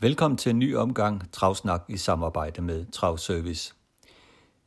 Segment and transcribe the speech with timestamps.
[0.00, 3.74] Velkommen til en ny omgang Travsnak i samarbejde med Travservice.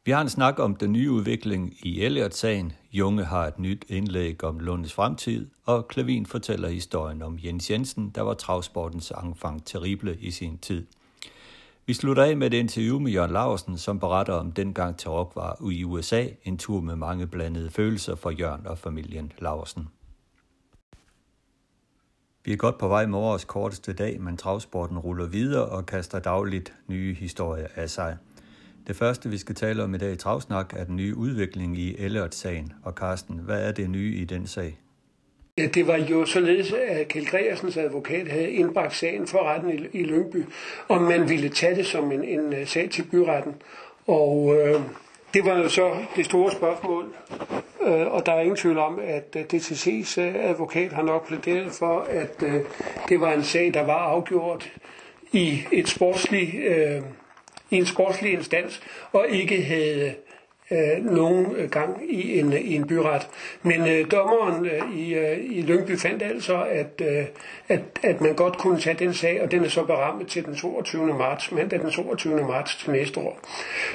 [0.05, 2.73] Vi har en snak om den nye udvikling i Elliot-sagen.
[2.91, 8.09] Junge har et nyt indlæg om Lundes fremtid, og Klavin fortæller historien om Jens Jensen,
[8.09, 10.85] der var travsportens angfang terrible i sin tid.
[11.85, 15.71] Vi slutter af med et interview med Jørgen Larsen, som beretter om dengang Tarok var
[15.71, 19.87] i USA, en tur med mange blandede følelser for Jørgen og familien Larsen.
[22.45, 26.19] Vi er godt på vej med årets korteste dag, men travsporten ruller videre og kaster
[26.19, 28.17] dagligt nye historier af sig.
[28.87, 31.95] Det første, vi skal tale om i dag i Travsnak, er den nye udvikling i
[31.97, 32.73] Elliot-sagen.
[32.83, 34.79] Og Carsten, hvad er det nye i den sag?
[35.57, 40.03] Det var jo således, at Kjeld Gregersens advokat havde indbragt sagen for retten i, i
[40.03, 40.43] Lyngby,
[40.87, 43.53] og man ville tage det som en, en sag til byretten.
[44.07, 44.81] Og øh,
[45.33, 47.13] det var jo så det store spørgsmål,
[47.81, 51.71] øh, og der er ingen tvivl om, at øh, DTC's øh, advokat har nok plæderet
[51.71, 52.61] for, at øh,
[53.09, 54.71] det var en sag, der var afgjort
[55.31, 56.53] i et sportslig,
[57.69, 60.13] i en sportslig instans, og ikke havde
[60.71, 63.29] øh, nogen gang i en, i en byret.
[63.63, 67.25] Men øh, dommeren øh, i, øh, i Lyngby fandt altså, at, øh,
[67.67, 70.55] at, at man godt kunne tage den sag, og den er så berammet til den
[70.55, 71.13] 22.
[71.13, 72.47] marts, mandag den 22.
[72.47, 73.39] marts til næste år.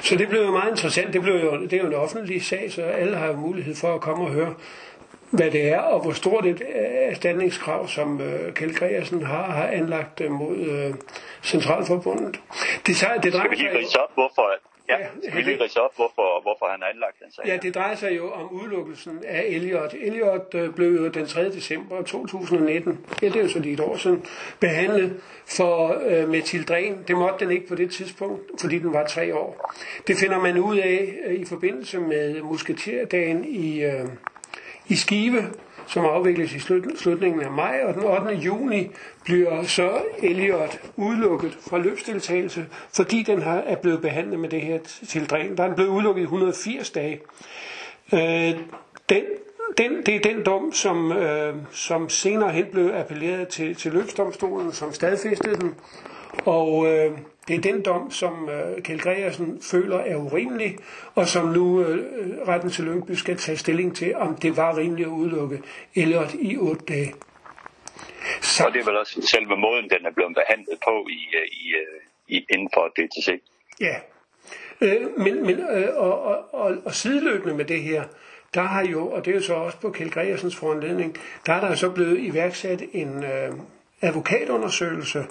[0.01, 1.13] Så det blev jo meget interessant.
[1.13, 3.95] Det, blev jo, det er jo en offentlig sag, så alle har jo mulighed for
[3.95, 4.53] at komme og høre,
[5.29, 6.61] hvad det er, og hvor stort et
[7.11, 10.93] erstatningskrav, som øh, Kjeld Gregersen har, har anlagt øh, mod øh,
[11.43, 12.39] Centralforbundet.
[12.85, 14.01] Det, det, det drejer sig jo...
[14.03, 14.51] op, hvorfor,
[14.89, 14.97] Ja,
[15.33, 17.45] vi lige rise op, hvorfor, hvorfor han har anlagt den sag?
[17.45, 19.93] Ja, det drejer sig jo om udelukkelsen af Elliot.
[19.93, 21.51] Elliot øh, blev jo den 3.
[21.51, 24.25] december 2019, ja, det er jo så lige et år siden,
[24.59, 27.03] behandlet for øh, metildren.
[27.07, 29.73] Det måtte den ikke på det tidspunkt, fordi den var tre år.
[30.07, 34.05] Det finder man ud af øh, i forbindelse med musketerdagen i, øh,
[34.87, 35.43] i Skive,
[35.87, 36.59] som afvikles i
[36.95, 38.33] slutningen af maj, og den 8.
[38.35, 38.89] juni
[39.23, 44.79] bliver så Elliot udelukket fra løbsdeltagelse, fordi den har, er blevet behandlet med det her
[45.07, 45.57] tildræn.
[45.57, 47.19] Der er den blevet udelukket i 180 dage.
[48.13, 48.19] Øh,
[49.09, 49.23] den,
[49.77, 54.71] den, det er den dom, som, øh, som senere hen blev appelleret til, til løbsdomstolen,
[54.71, 55.75] som stadfæstede den.
[56.45, 57.11] Og øh,
[57.47, 60.77] det er den dom, som øh, Kjeld Gregersen føler er urimelig,
[61.15, 65.07] og som nu øh, retten til Lyngby skal tage stilling til, om det var rimeligt
[65.07, 65.61] at udelukke
[65.95, 67.13] Elliot i otte dage.
[68.41, 68.63] Så...
[68.65, 71.73] Og det er vel også selve måden, den er blevet behandlet på i, øh, i,
[71.75, 73.41] øh, i, inden for DTC.
[73.81, 73.95] Ja,
[74.81, 78.03] øh, men, men, øh, og, og, og, og sideløbende med det her,
[78.53, 81.67] der har jo, og det er jo så også på Kjeld Gregersens foranledning, der er
[81.67, 83.51] der så blevet iværksat en øh,
[84.01, 85.25] advokatundersøgelse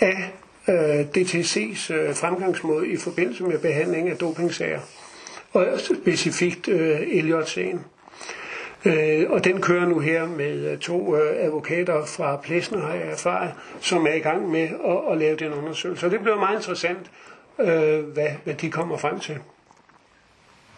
[0.00, 4.80] af øh, Øh, DTC's øh, fremgangsmåde i forbindelse med behandling af dopingsager,
[5.52, 7.84] og specifikt øh, Elliot-sagen.
[8.86, 13.08] Øh, og den kører nu her med øh, to øh, advokater fra Plæsner, har jeg
[13.08, 16.00] erfaret, som er i gang med at, at lave den undersøgelse.
[16.00, 17.10] Så det bliver meget interessant,
[17.58, 19.38] øh, hvad, hvad de kommer frem til.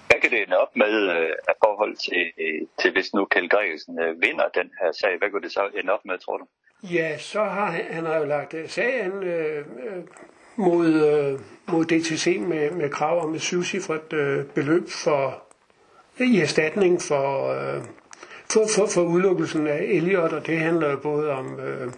[0.06, 2.32] Hvad kan det ende op med øh, i af forhold til,
[2.80, 5.18] til hvis nu Kjeld Gregersen vinder den her sag?
[5.18, 6.46] Hvad kunne det så ende op med, tror du?
[6.82, 10.02] Ja, så har han, han har jo lagt øh, sagen øh, øh,
[10.56, 11.40] mod, øh,
[11.74, 15.42] mod DTC med, med krav om et syvcifret øh, beløb for
[16.20, 17.82] øh, i erstatning for, øh,
[18.52, 21.92] for, for, for udelukkelsen af Elliot, og det handler jo både om øh,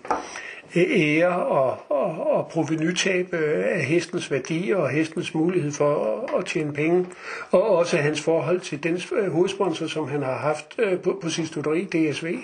[0.77, 6.73] ære og, og, og provenytab af hestens værdi og hestens mulighed for at, at tjene
[6.73, 7.07] penge,
[7.51, 11.47] og også hans forhold til den hovedsponsor, som han har haft øh, på, på sin
[11.47, 12.39] studeri, DSV.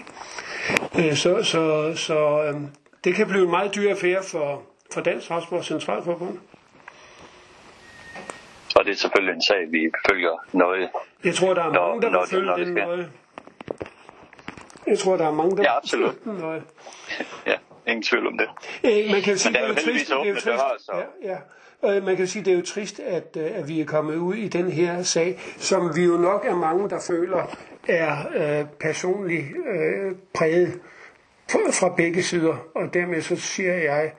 [0.98, 2.60] Øh, så så, så øh,
[3.04, 6.38] det kan blive en meget dyr affære for, for Dansk Transport Centralforbund.
[8.76, 10.88] Og det er selvfølgelig en sag, vi følger nøje.
[11.25, 13.10] Jeg tror, der er når, mange, der vil følge den nøje.
[14.87, 16.14] Jeg tror, der er mange, der ja, absolut.
[16.14, 16.62] vil følge den nøje.
[17.46, 17.55] ja,
[17.90, 18.48] ingen tvivl om det.
[18.84, 20.46] Øh, man kan sige, Men der er jo trist, det er jo trist.
[20.46, 20.92] Døre, så.
[21.25, 21.96] Ja, ja.
[21.96, 24.34] Øh, man kan sige, det er jo trist, at, øh, at vi er kommet ud
[24.34, 27.56] i den her sag, som vi jo nok er mange, der føler
[27.88, 30.81] er øh, personligt øh, præget
[31.50, 32.56] fra begge sider.
[32.75, 34.12] Og dermed så siger jeg,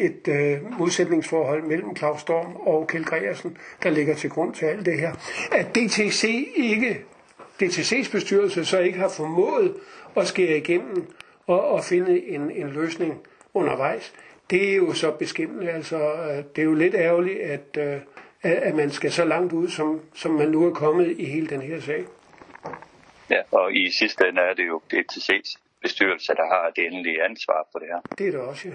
[0.00, 4.86] et øh, modsætningsforhold mellem Claus Storm og Kjeld Gregersen, der ligger til grund til alt
[4.86, 5.12] det her.
[5.52, 6.24] At DTC
[6.56, 7.04] ikke,
[7.62, 9.74] DTC's bestyrelse så ikke har formået
[10.16, 11.06] at skære igennem
[11.48, 14.14] og, og finde en, en løsning undervejs,
[14.50, 15.70] det er jo så beskæmmende.
[15.70, 15.98] Altså,
[16.56, 17.78] det er jo lidt ærgerligt, at,
[18.42, 21.62] at man skal så langt ud, som, som man nu er kommet i hele den
[21.62, 22.04] her sag.
[23.30, 27.68] Ja, og i sidste ende er det jo DTC's bestyrelse, der har det endelige ansvar
[27.72, 28.00] for det her.
[28.18, 28.74] Det er det også, ja.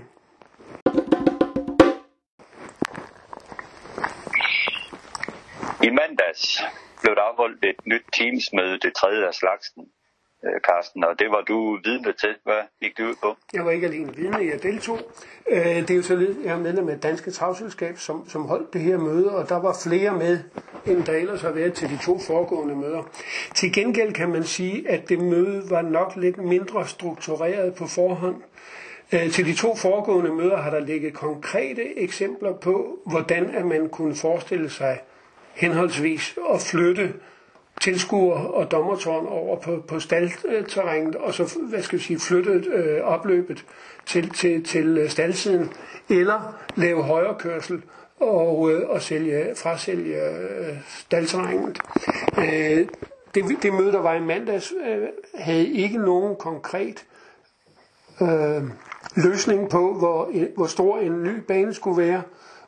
[5.83, 6.63] I mandags
[7.01, 9.89] blev der afholdt et nyt teamsmøde, det tredje af slagsen,
[10.45, 12.35] Øh, Carsten, og det var du vidne til.
[12.43, 13.35] Hvad gik du ud på?
[13.53, 14.99] Jeg var ikke alene vidne, jeg deltog.
[15.49, 18.81] Øh, det er jo således, jeg er medlem af Danske Travselskab, som, som holdt det
[18.81, 20.39] her møde, og der var flere med,
[20.85, 23.03] end der ellers har været til de to foregående møder.
[23.55, 28.41] Til gengæld kan man sige, at det møde var nok lidt mindre struktureret på forhånd.
[29.13, 33.89] Øh, til de to foregående møder har der ligget konkrete eksempler på, hvordan at man
[33.89, 34.99] kunne forestille sig
[35.53, 37.13] henholdsvis at flytte
[37.81, 43.01] tilskuer og dommertårn over på, på staldterrænet, og så hvad skal vi sige, flytte øh,
[43.01, 43.65] opløbet
[44.05, 45.71] til, til, til øh, staldsiden,
[46.09, 47.81] eller lave højre kørsel
[48.19, 51.79] og, øh, og sælge, frasælge øh, staldterrænet.
[52.37, 52.87] Øh,
[53.35, 57.05] det, det møde, der var i mandags, øh, havde ikke nogen konkret
[58.21, 58.63] øh,
[59.15, 62.21] løsning på, hvor, hvor stor en ny bane skulle være,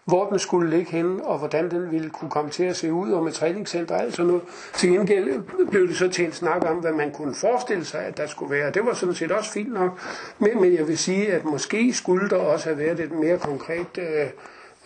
[0.05, 3.11] hvor den skulle ligge henne, og hvordan den ville kunne komme til at se ud,
[3.11, 4.43] og med træningscenter og alt sådan noget.
[4.73, 8.17] Til gengæld blev det så til en snak om, hvad man kunne forestille sig, at
[8.17, 8.71] der skulle være.
[8.71, 9.99] Det var sådan set også fint nok,
[10.39, 13.97] men, men jeg vil sige, at måske skulle der også have været et mere konkret
[13.97, 14.27] øh,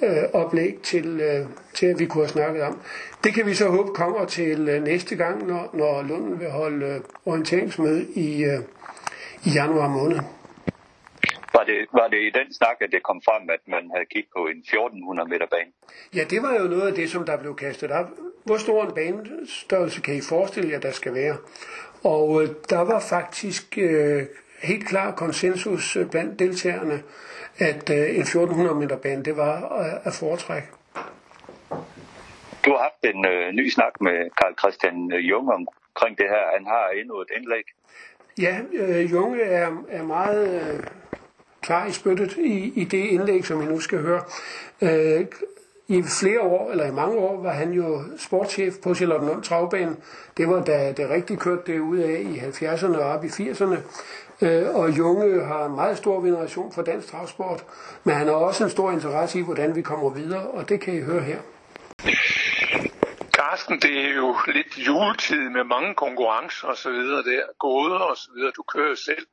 [0.02, 2.80] øh, oplæg til, øh, til, at vi kunne have snakket om.
[3.24, 6.86] Det kan vi så håbe kommer til øh, næste gang, når, når Lunden vil holde
[6.86, 8.60] øh, orienteringsmøde i, øh,
[9.44, 10.20] i januar måned.
[11.54, 14.32] Var det, var det i den snak, at det kom frem, at man havde kigget
[14.38, 15.72] på en 1400 meter bane?
[16.16, 18.10] Ja, det var jo noget af det, som der blev kastet op.
[18.44, 21.38] Hvor stor en banestørrelse kan I forestille jer, der skal være?
[22.04, 24.24] Og øh, der var faktisk øh,
[24.64, 27.04] helt klar konsensus øh, blandt deltagerne,
[27.60, 30.68] at øh, en 1400 meter bane, det var øh, at foretrække.
[32.66, 36.44] Du har haft en øh, ny snak med Karl Christian Jung omkring det her.
[36.58, 37.64] Han har endnu et indlæg.
[38.42, 40.84] Ja, øh, Junge er, er meget øh,
[41.70, 44.22] klar i spyttet i, i det indlæg, som I nu skal høre.
[44.82, 45.26] Øh,
[45.88, 49.96] I flere år, eller i mange år, var han jo sportschef på Charlottenlund Travbane.
[50.38, 53.78] Det var da det rigtig kørte det ud af i 70'erne og op i 80'erne.
[54.42, 57.64] Øh, og Junge har en meget stor veneration for dansk travsport,
[58.04, 60.94] men han har også en stor interesse i, hvordan vi kommer videre, og det kan
[60.94, 61.40] I høre her.
[63.32, 68.18] Carsten, det er jo lidt juletid med mange konkurrencer og så videre der, gåder og
[68.18, 68.52] så videre.
[68.58, 69.26] Du kører selv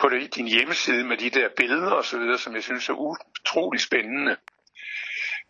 [0.00, 3.80] på din hjemmeside med de der billeder og så videre, som jeg synes er utrolig
[3.80, 4.36] spændende.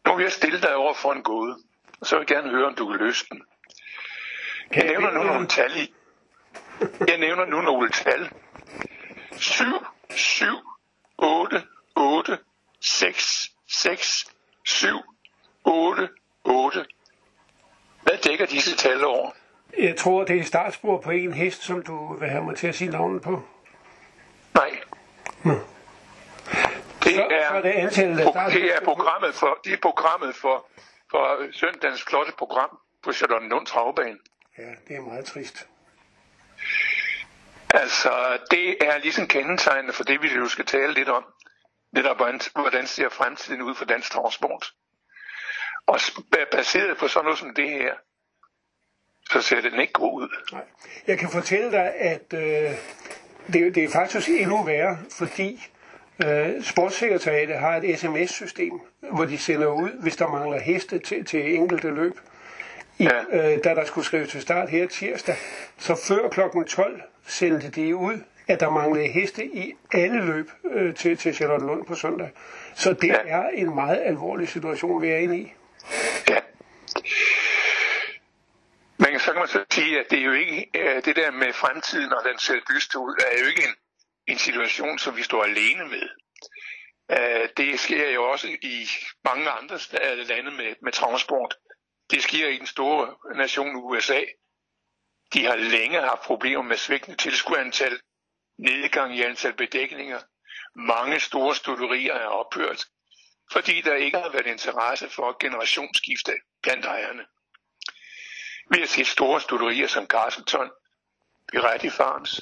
[0.07, 1.57] Nu vil jeg stille dig over for en gåde,
[2.01, 3.43] og så vil jeg gerne høre, om du kan løse den.
[4.75, 5.95] Jeg nævner nu nogle tal i.
[7.09, 8.31] Jeg nævner nu nogle tal.
[9.37, 9.65] 7,
[10.11, 10.45] 7,
[11.19, 11.63] 8,
[11.97, 12.39] 8,
[12.81, 14.25] 6, 6,
[14.65, 14.87] 7,
[15.65, 16.09] 8,
[16.45, 16.85] 8.
[18.03, 19.31] Hvad dækker disse tal over?
[19.79, 22.75] Jeg tror, det er startspor på en hest, som du vil have mig til at
[22.75, 23.43] sige navnet på.
[24.55, 24.81] Nej.
[25.43, 25.61] Hmm.
[27.05, 30.37] Det Så- er, så er det antallet start- det er programmet for, det er programmet
[30.37, 30.67] for,
[31.11, 34.19] for søndagens flotte program på Charlottenlund Travbane.
[34.59, 35.67] Ja, det er meget trist.
[37.75, 41.25] Altså, det er ligesom kendetegnende for det, vi jo skal tale lidt om.
[41.93, 44.73] Netop, hvordan, hvordan ser fremtiden ud for dansk travsport.
[45.87, 45.99] Og
[46.51, 47.95] baseret på sådan noget som det her,
[49.31, 50.29] så ser den ikke god ud.
[50.53, 50.65] Nej.
[51.07, 52.71] Jeg kan fortælle dig, at øh,
[53.53, 55.69] det, det er faktisk endnu værre, fordi
[56.27, 58.73] øh, Sportssekretariatet har et sms-system,
[59.13, 62.15] hvor de sender ud, hvis der mangler heste til, til enkelte løb.
[62.99, 63.53] I, Ja.
[63.53, 65.37] øh, da der skulle skrives til start her tirsdag,
[65.79, 68.15] så før klokken 12 sendte de ud,
[68.49, 72.29] at der manglede heste i alle løb øh, til, til Charlottenlund på søndag.
[72.75, 73.15] Så det Ja.
[73.27, 75.53] er en meget alvorlig situation, vi er inde i.
[76.31, 76.37] Ja.
[79.03, 81.53] Men så kan man så sige, at det er jo ikke, øh, det der med
[81.53, 83.75] fremtiden, og den ser dyst ud, er jo ikke en,
[84.27, 86.09] en situation, som vi står alene med.
[87.11, 88.89] Øh, det sker jo også i
[89.25, 91.55] mange andre øh, lande med, med transport.
[92.11, 94.21] Det sker i den store nation USA.
[95.35, 98.01] De har længe haft problemer med svigtende tilskuerantal,
[98.59, 100.21] nedgang i antal bedækninger.
[100.75, 102.85] Mange store studerier er ophørt,
[103.53, 107.27] fordi der ikke har været interesse for generationsskifte blandt ejerne.
[108.71, 110.71] Vi har set store studerier som Castleton,
[111.53, 112.41] Piretti Farms,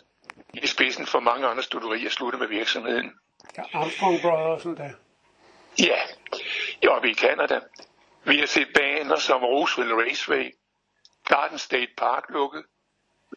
[0.54, 3.12] i spidsen for mange andre studerier slutte med virksomheden.
[3.56, 4.92] Ja, Armstrong Brothers der.
[5.78, 6.00] Ja,
[6.84, 7.60] jo, oppe i Canada.
[8.24, 10.54] Vi har set baner som Roseville Raceway,
[11.24, 12.64] Garden State Park lukket.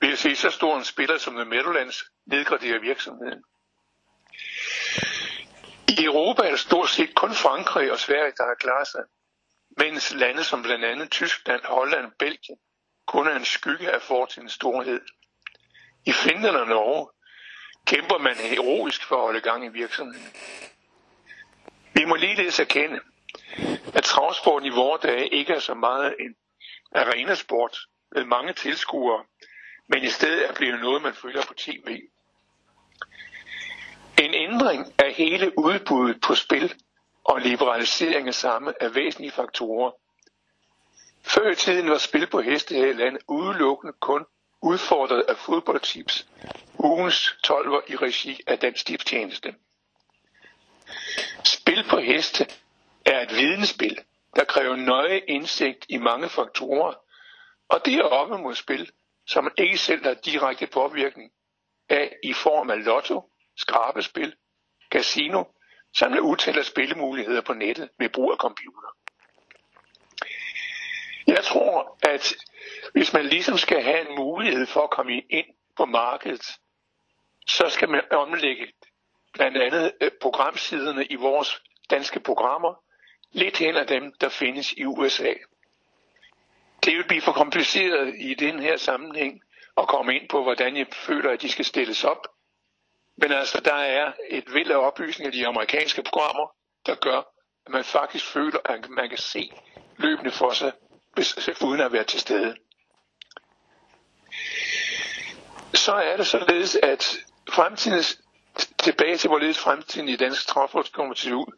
[0.02, 3.44] Vi har set så stor en spiller som The Meadowlands nedgradere virksomheden.
[5.88, 9.04] I Europa er det stort set kun Frankrig og Sverige, der har klaret sig,
[9.78, 12.58] mens lande som blandt andet Tyskland, Holland Belgien
[13.12, 15.02] kun er en skygge af fortidens storhed.
[16.06, 17.10] I Finland og Norge
[17.86, 20.28] kæmper man heroisk for at holde gang i virksomheden.
[21.94, 23.00] Vi må ligeledes erkende,
[23.94, 26.36] at travsporten i vore dage ikke er så meget en
[26.96, 27.78] arenasport
[28.12, 29.24] med mange tilskuere,
[29.88, 32.02] men i stedet er blevet noget, man følger på tv.
[34.24, 36.74] En ændring af hele udbuddet på spil
[37.24, 39.92] og liberalisering af samme er væsentlige faktorer.
[41.24, 44.26] Før i tiden var spil på heste her i landet udelukkende kun
[44.62, 46.28] udfordret af fodboldtips,
[46.80, 49.56] ugens 12 i regi af Dansk Tipstjeneste.
[51.44, 52.46] Spil på heste
[53.06, 53.98] er et vidensspil,
[54.36, 56.94] der kræver nøje indsigt i mange faktorer,
[57.70, 58.92] og det er oppe mod spil,
[59.28, 61.32] som man ikke selv har direkte påvirkning
[61.90, 64.36] af i form af lotto, skrabespil,
[64.92, 65.44] casino,
[65.98, 68.96] samt utal af spillemuligheder på nettet ved brug af computer.
[71.28, 72.36] Jeg tror, at
[72.94, 75.46] hvis man ligesom skal have en mulighed for at komme ind
[75.78, 76.46] på markedet,
[77.48, 78.68] så skal man omlægge
[79.34, 82.84] blandt andet øh, programsiderne i vores danske programmer
[83.32, 85.34] lidt hen af dem, der findes i USA.
[86.84, 89.42] Det vil blive for kompliceret i den her sammenhæng
[89.78, 92.28] at komme ind på, hvordan jeg føler, at de skal stilles op.
[93.18, 97.18] Men altså, der er et vild af oplysninger i de amerikanske programmer, der gør,
[97.66, 99.52] at man faktisk føler, at man kan se
[99.98, 100.72] løbende for sig,
[101.62, 102.56] uden at være til stede.
[105.74, 107.18] Så er det således, at
[107.50, 108.22] fremtidens,
[108.80, 111.54] tilbage til hvorledes fremtiden i dansk travsport kommer til ud,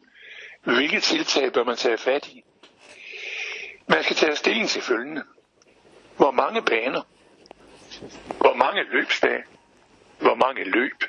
[0.64, 2.44] hvilke tiltag bør man tage fat i?
[3.86, 5.22] Man skal tage stilling til følgende.
[6.16, 7.02] Hvor mange baner?
[8.38, 9.44] Hvor mange løbsdage?
[10.18, 11.04] Hvor mange løb?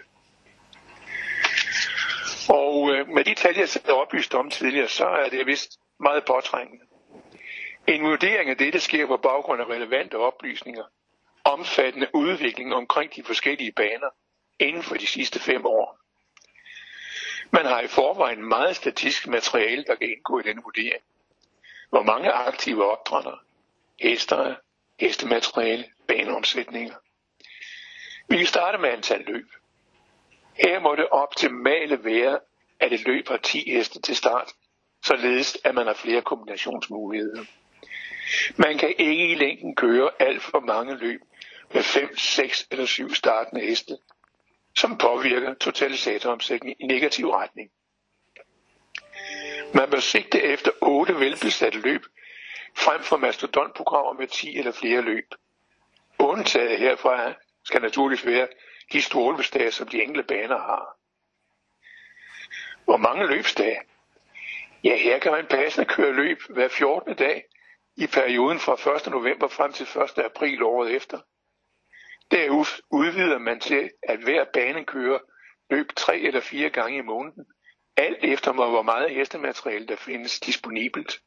[2.50, 6.26] Og øh, med de tal, jeg har oplyst om tidligere, så er det vist meget
[6.26, 6.86] påtrængende.
[7.88, 10.84] En vurdering af dette sker på baggrund af relevante oplysninger,
[11.44, 14.10] omfattende udvikling omkring de forskellige baner
[14.60, 16.00] inden for de sidste fem år.
[17.52, 21.04] Man har i forvejen meget statistisk materiale, der kan indgå i denne vurdering.
[21.90, 23.44] Hvor mange aktive opdrætter,
[24.00, 24.56] hester,
[25.00, 26.96] hestemateriale, baneomsætninger.
[28.30, 29.48] Vi kan starte med antal løb.
[30.54, 32.40] Her må det optimale være,
[32.80, 34.52] at et løb har 10 heste til start,
[35.04, 37.46] således at man har flere kombinationsmuligheder.
[38.58, 41.22] Man kan ikke i længden køre alt for mange løb
[41.74, 43.98] med 5, 6 eller 7 startende heste,
[44.76, 47.72] som påvirker totalisatoromsætningen i negativ retning.
[49.74, 52.06] Man bør sigte efter 8 velbesatte løb,
[52.78, 55.26] frem for mastodontprogrammer med 10 eller flere løb.
[56.20, 58.48] Undtaget herfra skal naturligvis være
[58.92, 60.98] de strålebestage, som de enkelte baner har.
[62.84, 63.80] Hvor mange løbsdage?
[64.84, 67.16] Ja, her kan man passende køre løb hver 14.
[67.16, 67.44] dag
[67.98, 69.08] i perioden fra 1.
[69.12, 69.88] november frem til
[70.18, 70.26] 1.
[70.26, 71.20] april året efter.
[72.32, 72.50] Der
[72.92, 75.20] udvider man til, at hver bane kører
[75.70, 77.46] løb tre eller fire gange i måneden,
[77.98, 81.22] alt efter hvor meget hestemateriale der findes disponibelt.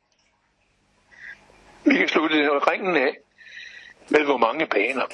[1.84, 3.16] Vi kan slutte ringen af
[4.10, 5.06] med hvor mange baner.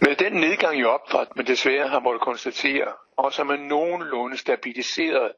[0.00, 5.32] Med den nedgang i opdræt, man desværre har måttet konstatere, og som er nogenlunde stabiliseret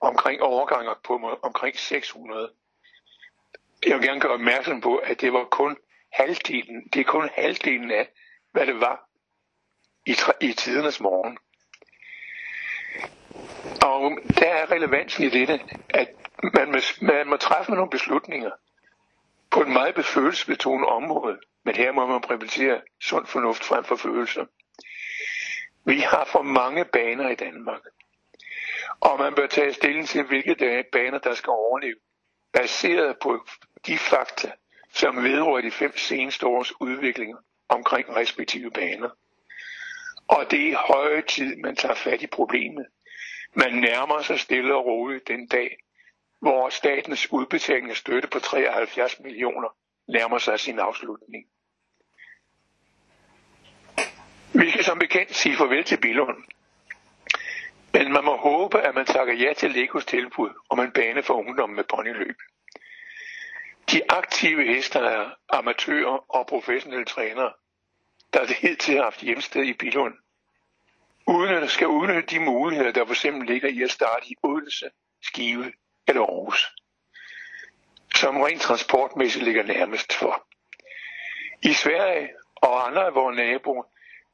[0.00, 2.52] omkring overganger på omkring 600.
[3.86, 5.76] Jeg vil gerne gøre opmærksom på, at det var kun
[6.12, 8.08] halvdelen, det er kun halvdelen af,
[8.52, 9.08] hvad det var
[10.06, 11.38] i, i tidernes morgen.
[13.82, 16.08] Og der er relevansen i dette, at
[16.54, 18.50] man må, man må træffe nogle beslutninger
[19.50, 24.44] på et meget befølelsesbetonet område, men her må man prioritere sund fornuft frem for følelser.
[25.84, 27.80] Vi har for mange baner i Danmark,
[29.00, 31.96] og man bør tage stilling til, hvilke baner, der skal overleve,
[32.56, 33.46] baseret på
[33.86, 34.52] de fakta,
[34.92, 37.36] som vedrører de fem seneste års udvikling
[37.68, 39.10] omkring respektive baner.
[40.28, 42.86] Og det er i høje tid, man tager fat i problemet.
[43.54, 45.76] Man nærmer sig stille og roligt den dag,
[46.40, 49.68] hvor statens udbetaling af støtte på 73 millioner
[50.08, 51.44] nærmer sig sin afslutning.
[54.54, 56.44] Vi skal som bekendt sige farvel til Billund.
[57.98, 61.34] Men man må håbe, at man takker ja til Legos tilbud om en bane for
[61.34, 62.36] ungdommen med ponyløb.
[63.90, 67.52] De aktive hester er amatører og professionelle trænere,
[68.32, 70.14] der det hidtil har haft hjemsted i Bilund.
[71.26, 74.90] Uden skal udnytte de muligheder, der for eksempel ligger i at starte i Odense,
[75.22, 75.72] Skive
[76.08, 76.74] eller Aarhus,
[78.14, 80.46] som rent transportmæssigt ligger nærmest for.
[81.62, 83.84] I Sverige og andre af vores naboer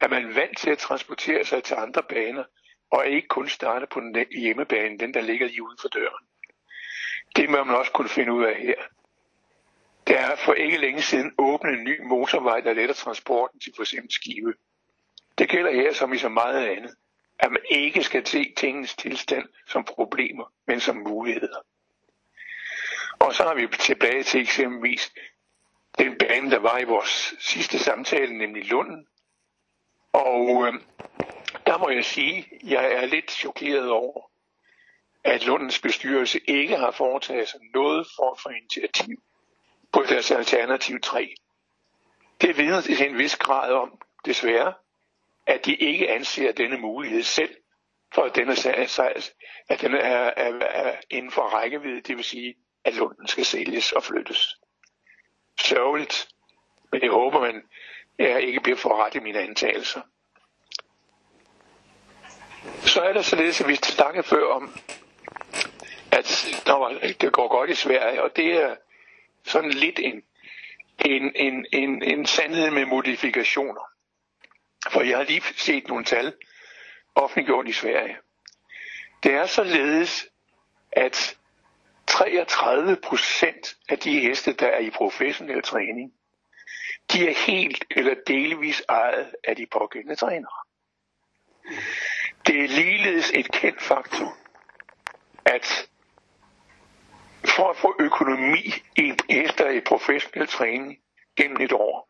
[0.01, 2.43] er man vant til at transportere sig til andre baner
[2.93, 6.25] og ikke kun starte på den hjemmebane, den der ligger lige uden for døren.
[7.35, 8.75] Det må man også kunne finde ud af her.
[10.07, 13.95] Der er for ikke længe siden åbnet en ny motorvej, der letter transporten til f.eks.
[14.09, 14.53] Skive.
[15.37, 16.95] Det gælder her som i så meget andet,
[17.39, 21.59] at man ikke skal se tingens tilstand som problemer, men som muligheder.
[23.19, 25.13] Og så har vi tilbage til eksempelvis
[25.97, 29.07] den bane, der var i vores sidste samtale, nemlig Lunden.
[30.13, 30.73] Og øh,
[31.65, 34.29] der må jeg sige, at jeg er lidt chokeret over,
[35.23, 39.17] at Lundens bestyrelse ikke har foretaget sig noget form for initiativ
[39.93, 41.35] på deres alternativ 3.
[42.41, 44.73] Det vidner til en vis grad om, desværre,
[45.47, 47.55] at de ikke anser denne mulighed selv,
[48.13, 48.51] for at denne,
[49.69, 53.91] at den er, er, er inden for rækkevidde, det vil sige, at Lunden skal sælges
[53.91, 54.55] og flyttes.
[55.61, 56.27] Sørgeligt,
[56.91, 57.63] men jeg håber, man
[58.19, 60.01] jeg ikke bliver for ret i mine antagelser.
[62.93, 64.79] Så er det således, at vi snakkede før om,
[66.11, 66.89] at når
[67.21, 68.75] det går godt i Sverige, og det er
[69.45, 70.23] sådan lidt en,
[71.05, 73.81] en, en, en, en sandhed med modifikationer.
[74.89, 76.33] For jeg har lige set nogle tal
[77.15, 78.17] offentliggjort i Sverige.
[79.23, 80.27] Det er således,
[80.91, 81.37] at
[82.07, 86.13] 33 procent af de heste, der er i professionel træning,
[87.13, 90.63] de er helt eller delvis ejet af de pågældende trænere.
[92.47, 94.27] Det er ligeledes et kendt faktum,
[95.45, 95.89] at
[97.45, 100.99] for at få økonomi efter hester i professionel træning
[101.35, 102.09] gennem et år,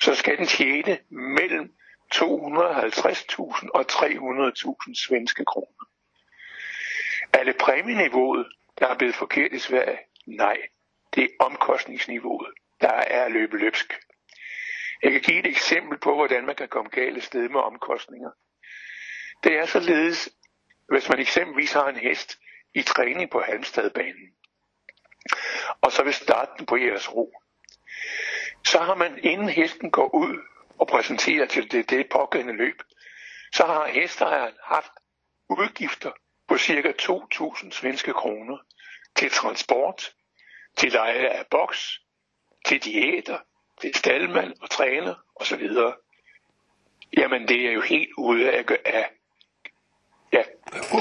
[0.00, 1.74] så skal den tjene mellem
[2.14, 5.88] 250.000 og 300.000 svenske kroner.
[7.32, 8.46] Er det præmieniveauet,
[8.78, 9.98] der er blevet forkert i Sverige?
[10.26, 10.56] Nej,
[11.14, 13.94] det er omkostningsniveauet, der er løbet løbsk.
[15.02, 18.30] Jeg kan give et eksempel på, hvordan man kan komme galt sted med omkostninger.
[19.44, 20.28] Det er således,
[20.88, 22.38] hvis man eksempelvis har en hest
[22.74, 24.34] i træning på Halmstadbanen,
[25.80, 27.32] og så vil starte den på jeres ro,
[28.64, 30.38] så har man, inden hesten går ud
[30.78, 32.82] og præsenterer til det, det pågældende løb,
[33.54, 34.92] så har hestejeren haft
[35.50, 36.12] udgifter
[36.48, 36.92] på ca.
[37.02, 38.58] 2.000 svenske kroner
[39.16, 40.14] til transport,
[40.76, 42.00] til leje af boks,
[42.66, 43.38] til diæter,
[43.80, 45.68] til staldmand og træner osv.
[47.16, 49.10] Jamen det er jo helt ude af, af
[50.34, 50.42] ja,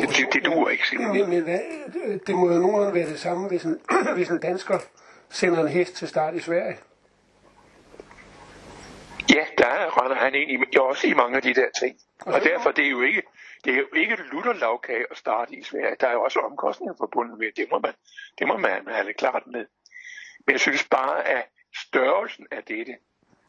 [0.01, 1.29] det, det, det duer ikke simpelthen.
[1.29, 1.59] Men, men hvad,
[2.27, 3.81] det må jo nogenlunde være det samme, hvis en,
[4.15, 4.79] hvis en dansker
[5.29, 6.77] sender en hest til start i Sverige.
[9.35, 11.97] Ja, der render han ind i, også i mange af de der ting.
[12.25, 13.23] Og derfor det er jo ikke,
[13.63, 15.95] det er jo ikke lutterlavkage at starte i Sverige.
[15.99, 17.67] Der er jo også omkostninger forbundet med det.
[17.71, 17.93] må man,
[18.39, 19.65] det må man have det klart med.
[20.45, 22.95] Men jeg synes bare, at størrelsen af dette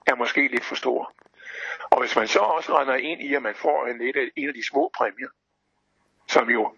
[0.06, 1.14] er måske lidt for stor.
[1.90, 4.54] Og hvis man så også render ind i, at man får en, lidt en af
[4.54, 5.28] de små præmier,
[6.28, 6.76] som jo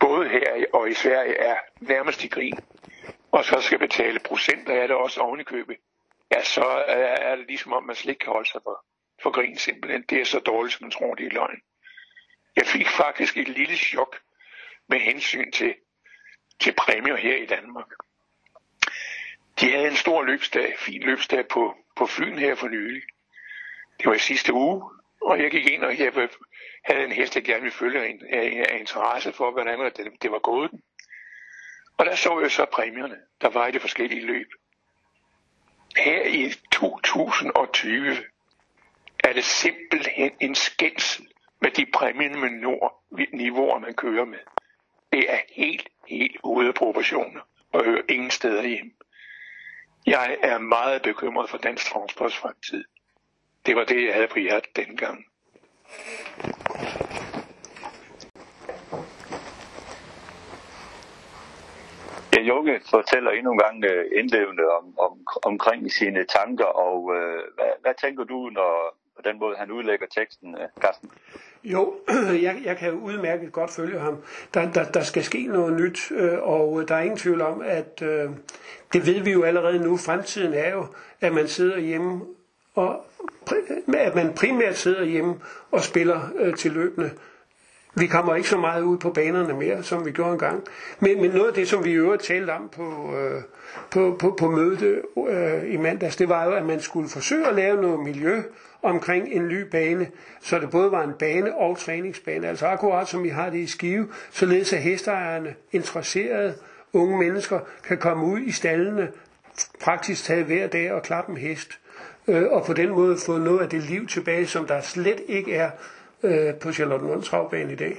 [0.00, 2.58] både her og i Sverige er nærmest i grin,
[3.32, 5.76] og så skal betale procenter af det også ovenikøbet,
[6.32, 8.84] ja, så er det ligesom om, man slet ikke kan holde sig for,
[9.22, 10.02] for grin simpelthen.
[10.02, 11.60] Det er så dårligt, som man tror, det er løgn.
[12.56, 14.20] Jeg fik faktisk et lille chok
[14.88, 15.74] med hensyn til,
[16.60, 17.86] til præmier her i Danmark.
[19.60, 23.02] De havde en stor løbsdag, fin løbsdag på, på Fyn her for nylig.
[23.98, 24.90] Det var i sidste uge,
[25.22, 26.14] og jeg gik ind, og jeg
[26.84, 30.30] havde en hest, jeg gerne ville følge en, af, af interesse for, hvordan det, det
[30.30, 30.82] var gået den.
[31.98, 34.46] Og der så jeg så præmierne, der var i de forskellige løb.
[35.96, 38.16] Her i 2020
[39.24, 41.28] er det simpelthen en skændsel
[41.60, 41.86] med de
[43.32, 44.38] niveauer, man kører med.
[45.12, 47.40] Det er helt, helt ude af proportioner
[47.72, 48.96] og hører ingen steder hjem.
[50.06, 52.84] Jeg er meget bekymret for dansk transports fremtid.
[53.66, 55.26] Det var det, jeg havde på hjertet dengang.
[62.34, 65.12] Ja, Junge fortæller endnu en gang øh, indlevende om, om,
[65.44, 70.06] omkring sine tanker, og øh, hvad, hvad tænker du, når på den måde han udlægger
[70.06, 71.10] teksten, øh, uh, Carsten?
[71.64, 71.94] Jo,
[72.46, 74.22] jeg, jeg kan udmærket godt følge ham.
[74.54, 77.62] Der, der, der skal ske noget nyt, øh, og øh, der er ingen tvivl om,
[77.62, 78.30] at øh,
[78.92, 79.96] det ved vi jo allerede nu.
[79.96, 80.86] Fremtiden er jo,
[81.20, 82.24] at man sidder hjemme
[82.74, 83.04] og
[83.94, 85.34] at man primært sidder hjemme
[85.70, 87.10] og spiller øh, til løbende.
[87.96, 90.64] Vi kommer ikke så meget ud på banerne mere, som vi gjorde engang.
[91.00, 93.42] Men, men noget af det, som vi i øvrigt talte om på, øh,
[93.90, 97.54] på, på, på mødet øh, i mandags, det var jo, at man skulle forsøge at
[97.54, 98.42] lave noget miljø
[98.82, 100.06] omkring en ny bane,
[100.40, 102.48] så det både var en bane og træningsbane.
[102.48, 106.54] Altså akkurat som vi har det i Skive, således at hesteejerne, interesserede
[106.92, 109.08] unge mennesker, kan komme ud i stallene
[109.80, 111.78] praktisk taget hver dag og klappe en hest.
[112.28, 115.54] Øh, og på den måde få noget af det liv tilbage, som der slet ikke
[115.54, 115.70] er
[116.22, 117.96] øh, på Charlottenlund Travbane i dag.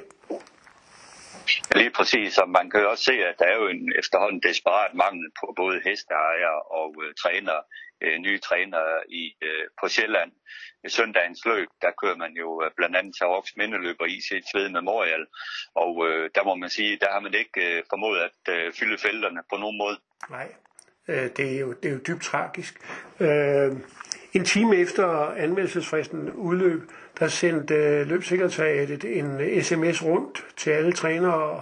[1.76, 4.94] Lige præcis, og man kan jo også se, at der er jo en efterhånden desperat
[4.94, 7.58] mangel på både hesteejere og øh, træner,
[8.02, 10.32] øh, nye trænere i, øh, på Sjælland.
[10.84, 14.30] I søndagens løb, der kører man jo øh, blandt andet til Roks Mindeløb og IC
[14.52, 15.26] Sved Memorial,
[15.76, 18.98] og øh, der må man sige, der har man ikke øh, formået at øh, fylde
[18.98, 19.98] felterne på nogen måde.
[20.30, 20.48] Nej,
[21.08, 22.76] øh, det, er jo, det er jo dybt tragisk.
[23.20, 23.72] Øh,
[24.34, 26.82] en time efter anmeldelsesfristen udløb,
[27.20, 31.62] der sendte øh, løbsekretariatet en øh, sms rundt til alle trænere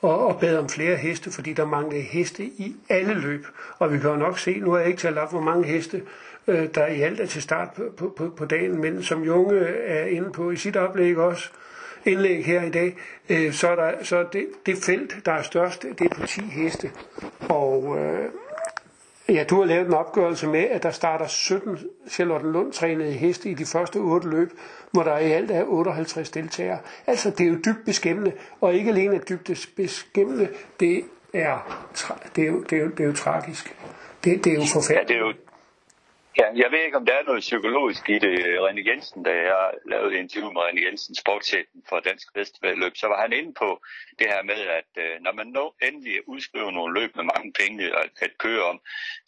[0.00, 3.46] og, og bad om flere heste, fordi der manglede heste i alle løb.
[3.78, 6.02] Og vi kan jo nok se, nu har jeg ikke talt op, hvor mange heste,
[6.46, 10.06] øh, der i alt er til start på, på, på dagen, men som Junge er
[10.06, 11.50] inde på i sit oplæg også,
[12.04, 12.96] indlæg her i dag,
[13.28, 16.40] øh, så er der, så det, det felt, der er størst, det er på 10
[16.40, 16.90] heste.
[17.48, 18.28] Og øh,
[19.28, 23.54] Ja, du har lavet en opgørelse med, at der starter 17 Charlottenlund trænede heste i
[23.54, 24.52] de første 8 løb,
[24.90, 26.78] hvor der i alt er 58 deltagere.
[27.06, 30.48] Altså, det er jo dybt beskæmmende, og ikke alene dybt beskæmmende,
[30.80, 31.86] det er,
[32.36, 33.76] det er, jo, det er, jo, det er jo tragisk.
[34.24, 35.10] Det, det er jo forfærdeligt.
[35.10, 35.32] Ja, det er jo,
[36.40, 38.34] Ja, jeg ved ikke, om der er noget psykologisk i det.
[38.66, 43.20] René Jensen, da jeg lavede interview med René Jensen, sportschefen for Dansk Festivalløb, så var
[43.20, 43.70] han inde på
[44.18, 47.84] det her med, at øh, når man nå endelig udskriver nogle løb med mange penge
[48.02, 48.78] at, at køre om,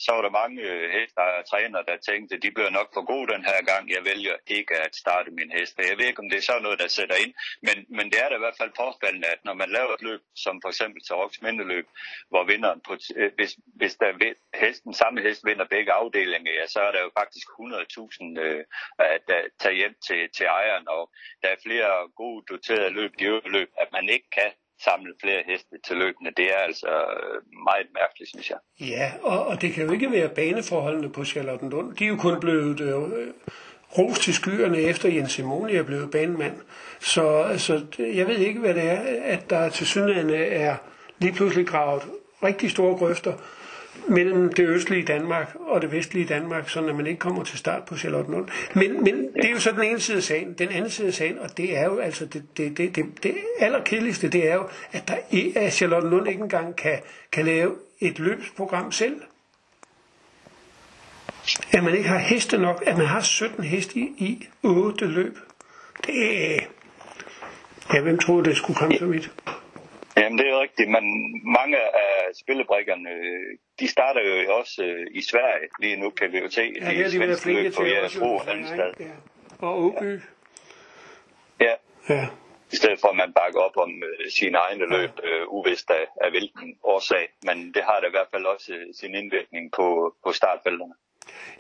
[0.05, 3.05] så var der mange øh, hester og trænere, der tænkte, at de bliver nok for
[3.13, 3.85] gode den her gang.
[3.97, 5.75] Jeg vælger ikke at starte min hest.
[5.79, 7.33] Jeg ved ikke, om det er sådan noget, der sætter ind,
[7.67, 10.23] men, men det er da i hvert fald påfaldende, at når man laver et løb,
[10.45, 11.87] som for eksempel til Roks Mindeløb,
[12.33, 14.11] hvor vinderen på, øh, hvis, hvis der
[14.55, 18.65] hesten, samme hest vinder begge afdelinger, ja, så er der jo faktisk 100.000 øh,
[19.17, 21.03] at øh, tage hjem til, til ejeren, og
[21.43, 23.25] der er flere gode doterede løb i
[23.57, 24.51] løb, at man ikke kan
[24.87, 26.31] samle flere heste til løbende.
[26.37, 28.59] Det er altså øh, meget mærkeligt, synes jeg.
[28.81, 31.97] Ja, og, og det kan jo ikke være baneforholdene på Charlottenlund.
[31.97, 32.99] De er jo kun blevet øh,
[33.99, 36.61] ros til skyerne efter Jens Simoni er blevet banemand.
[37.01, 39.01] Så altså, jeg ved ikke, hvad det er,
[39.35, 40.77] at der til synligheden er
[41.19, 42.03] lige pludselig gravet
[42.43, 43.33] rigtig store grøfter,
[44.09, 47.97] mellem det østlige Danmark og det vestlige Danmark, så man ikke kommer til start på
[47.97, 48.49] Charlottenlund.
[48.75, 50.53] Men, men det er jo så den ene side af sagen.
[50.53, 53.35] Den anden side af sagen, og det er jo altså det, det, det, det, det
[53.61, 55.17] allerkedeligste, det er jo, at, der,
[55.57, 56.99] at Charlottenlund ikke engang kan,
[57.33, 59.23] kan lave et løbsprogram selv.
[61.73, 65.39] At man ikke har heste nok, at man har 17 heste i, i 8 løb.
[66.07, 66.61] Det er...
[67.95, 69.31] Ja, hvem troede, det skulle komme så vidt?
[70.17, 71.05] Jamen det er rigtigt, men
[71.45, 73.11] mange af spillebrikkerne,
[73.81, 75.69] de starter jo også øh, i Sverige.
[75.81, 78.25] Lige nu kan vi jo se ja, det er de været flinke til også.
[79.01, 79.07] Ja.
[79.59, 80.21] Og Åby.
[81.61, 81.75] Ja.
[82.09, 82.27] ja.
[82.73, 86.07] I stedet for at man bakker op om øh, sine egne løb, øh, uvist af,
[86.25, 87.29] af hvilken årsag.
[87.43, 90.95] Men det har da i hvert fald også øh, sin indvirkning på, på startfelterne.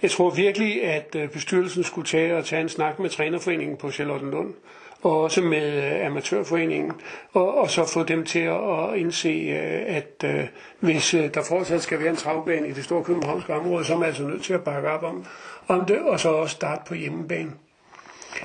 [0.02, 3.90] Jeg tror virkelig, at øh, bestyrelsen skulle tage og tage en snak med trænerforeningen på
[3.90, 4.54] Charlottenlund
[5.02, 6.92] og også med øh, amatørforeningen,
[7.32, 10.44] og, og så få dem til at, indse, øh, at øh,
[10.80, 13.98] hvis øh, der fortsat skal være en travbane i det store københavnske område, så er
[13.98, 15.26] man altså nødt til at bakke op om,
[15.68, 17.50] om det, og så også starte på hjemmebane.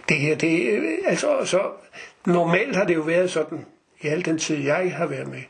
[0.09, 1.61] Det her, det, øh, altså, så
[2.25, 3.65] normalt har det jo været sådan,
[4.01, 5.41] i al den tid, jeg har været med,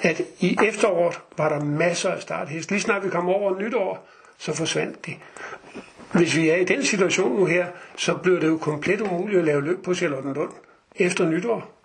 [0.00, 2.70] at i efteråret var der masser af starthest.
[2.70, 5.14] Lige snart vi kom over nytår, så forsvandt de.
[6.12, 7.66] Hvis vi er i den situation nu her,
[7.96, 10.52] så bliver det jo komplet umuligt at lave løb på Charlottenlund
[10.96, 11.75] efter nytår.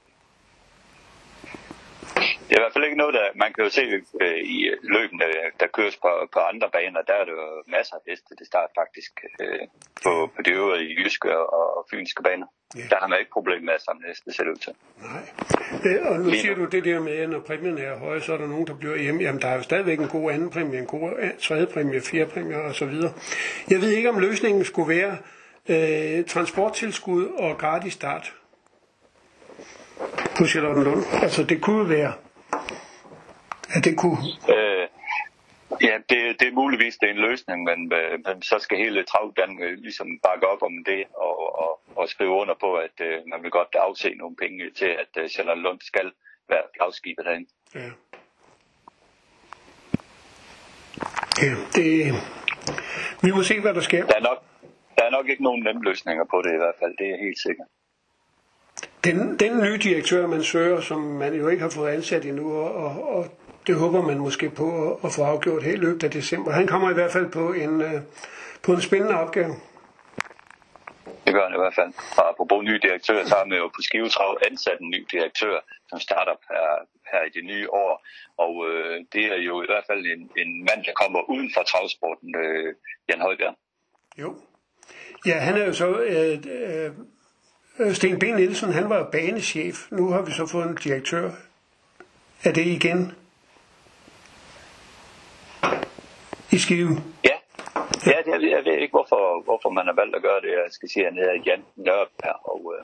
[2.52, 3.84] Det er i hvert fald ikke noget, der man kan jo se
[4.22, 4.58] øh, i
[4.96, 5.26] løbende,
[5.60, 8.70] der køres på, på andre baner, der er der jo masser af heste det start
[8.80, 9.12] faktisk
[9.42, 9.60] øh,
[10.04, 12.48] på, på de øvrige jyske og, og fynske baner.
[12.76, 12.82] Ja.
[12.90, 14.74] Der har man ikke problem med at samle heste, ser det ud til.
[15.10, 15.24] Nej.
[15.86, 16.66] Øh, og nu Lige siger nu.
[16.66, 18.96] du det der med, at når præmien er høje, så er der nogen, der bliver
[18.96, 19.22] hjemme.
[19.22, 22.58] Jamen, der er jo stadigvæk en god anden præmie, en god tredje præmie, fire præmie
[22.62, 23.14] og så videre.
[23.70, 25.18] Jeg ved ikke, om løsningen skulle være
[25.70, 28.34] øh, transporttilskud og gratis start
[30.38, 31.04] på Charlottenlund.
[31.24, 32.14] Altså, det kunne være,
[33.76, 34.18] at det kunne...
[34.56, 34.88] Øh,
[35.82, 39.04] Ja, det, det er muligvis det er en løsning, men, øh, men så skal hele
[39.04, 43.44] Travdan ligesom bakke op om det og, og, og skrive under på, at uh, man
[43.44, 46.12] vil godt afse nogle penge til, at uh, Sjælland Lund skal
[46.50, 47.50] være flagskibet derinde.
[47.76, 47.90] Ja.
[51.42, 52.14] Ja, det,
[53.22, 54.06] vi må se, hvad der sker.
[54.06, 54.44] Der er, nok,
[54.98, 57.40] der er nok ikke nogen nemme løsninger på det i hvert fald, det er helt
[57.40, 57.68] sikkert.
[59.04, 62.76] Den, den nye direktør, man søger, som man jo ikke har fået ansat endnu, og,
[62.76, 63.26] og, og
[63.68, 66.52] det håber man måske på at få afgjort helt løbet af december.
[66.52, 68.02] Han kommer i hvert fald på en, øh,
[68.64, 69.54] på en spændende opgave.
[71.26, 71.94] Det gør han i hvert fald.
[72.18, 76.00] Og apropos ny direktør, så har man jo på Skivetrav ansat en ny direktør, som
[76.00, 76.68] starter her,
[77.12, 78.06] her i det nye år.
[78.38, 81.64] Og øh, det er jo i hvert fald en, en mand, der kommer uden for
[81.64, 82.76] travsporten, øh,
[83.10, 83.56] Jan Højbjerg.
[84.18, 84.36] Jo.
[85.26, 86.92] Ja, han er jo så øh, øh,
[87.80, 88.24] Øh, Sten B.
[88.24, 89.92] Nielsen, han var banechef.
[89.92, 91.32] Nu har vi så fået en direktør.
[92.44, 93.12] Er det igen?
[96.52, 96.96] I Skive?
[97.24, 97.38] Ja,
[98.12, 100.52] ja det, jeg, jeg ved ikke, hvorfor, hvorfor man har valgt at gøre det.
[100.64, 102.84] Jeg skal sige, at han hedder Jan Nørberg, og øh,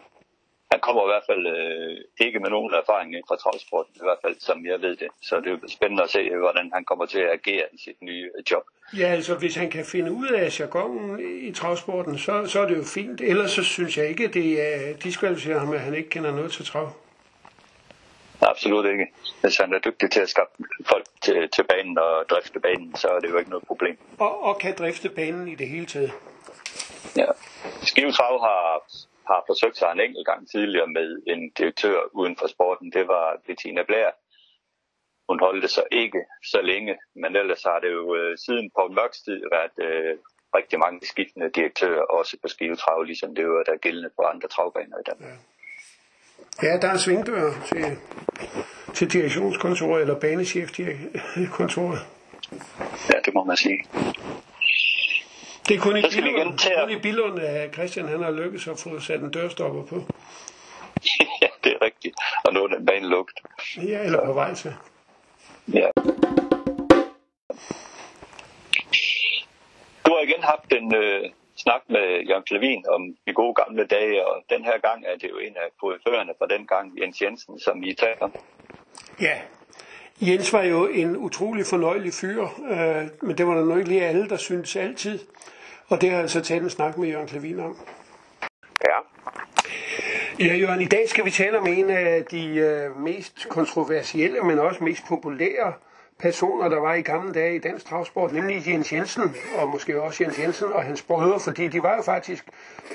[0.71, 4.35] han kommer i hvert fald øh, ikke med nogen erfaring fra travsporten, i hvert fald
[4.39, 5.09] som jeg ved det.
[5.21, 8.29] Så det er spændende at se, hvordan han kommer til at agere i sit nye
[8.51, 8.63] job.
[8.97, 12.77] Ja, altså hvis han kan finde ud af jargonen i travsporten, så, så er det
[12.77, 13.21] jo fint.
[13.21, 16.65] Ellers så synes jeg ikke, det er diskvalificeret ham, at han ikke kender noget til
[16.65, 16.89] trav.
[18.41, 19.07] Absolut ikke.
[19.41, 20.53] Hvis han er dygtig til at skaffe
[20.85, 23.97] folk til, til banen og drifte banen, så er det jo ikke noget problem.
[24.19, 26.11] Og, og kan drifte banen i det hele taget.
[27.17, 27.25] Ja.
[27.81, 28.83] Skive Trav har
[29.31, 32.91] har forsøgt sig en enkelt gang tidligere med en direktør uden for sporten.
[32.91, 34.09] Det var Bettina Blær.
[35.29, 38.87] Hun holdt det så ikke så længe, men ellers har det jo øh, siden på
[38.87, 40.17] Mørks tid været øh,
[40.55, 44.97] rigtig mange skiftende direktører, også på Skivetrav, ligesom det var der gældende på andre travbaner
[44.99, 45.31] i Danmark.
[45.31, 45.56] Ja.
[46.63, 47.97] Ja, der er svingdør til,
[48.93, 51.99] til direktionskontoret eller banechefkontoret.
[53.09, 53.83] Ja, det må man sige.
[55.67, 58.79] Det er kun i, Billund, til kun i Billund, at Christian han har lykkes at
[58.79, 59.95] få sat en dørstopper på.
[61.41, 62.15] ja, det er rigtigt.
[62.45, 63.39] Og nu er den bane lukket.
[63.77, 64.75] Ja, eller på vej til.
[65.73, 65.89] Ja.
[70.05, 71.29] Du har igen haft en øh,
[71.67, 75.29] snak med Jørgen Klavin om de gode gamle dage, og den her gang er det
[75.33, 78.31] jo en af koryførerne fra den gang, Jens Jensen, som I taler om.
[79.21, 79.35] Ja,
[80.21, 84.05] Jens var jo en utrolig fornøjelig fyr, øh, men det var der nok ikke lige
[84.05, 85.19] alle, der syntes altid.
[85.87, 87.77] Og det har jeg så taget en snak med Jørgen Klavin om.
[88.87, 88.97] Ja.
[90.39, 94.59] Ja, Jørgen, i dag skal vi tale om en af de øh, mest kontroversielle, men
[94.59, 95.73] også mest populære
[96.19, 100.23] personer, der var i gamle dage i dansk travsport, nemlig Jens Jensen, og måske også
[100.23, 102.45] Jens Jensen og hans brødre, fordi de var jo faktisk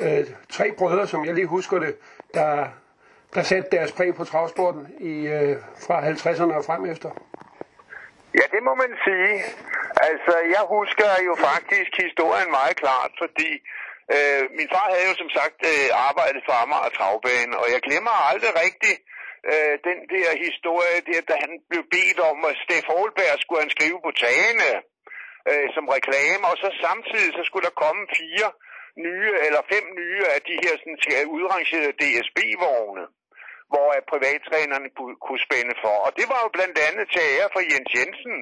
[0.01, 1.97] øh, tre brødre, som jeg lige husker det,
[2.35, 2.69] der,
[3.35, 5.57] der satte deres præg på travsporten i, øh,
[5.87, 7.11] fra 50'erne og frem efter.
[8.35, 9.35] Ja, det må man sige.
[10.11, 13.51] Altså, jeg husker jo faktisk historien meget klart, fordi
[14.15, 18.15] øh, min far havde jo som sagt øh, arbejdet for Amager Travbane, og jeg glemmer
[18.31, 18.99] aldrig rigtigt
[19.51, 23.75] øh, den der historie, der, da han blev bedt om, at Steff Holberg skulle han
[23.77, 24.71] skrive på tagene
[25.51, 28.49] øh, som reklame, og så samtidig så skulle der komme fire
[29.07, 33.05] nye, eller fem nye af de her sådan, skal- udrangerede DSB-vogne
[33.73, 35.97] hvor privattrænerne kunne, kunne spænde for.
[36.07, 38.39] Og det var jo blandt andet til ære for Jens Jensen,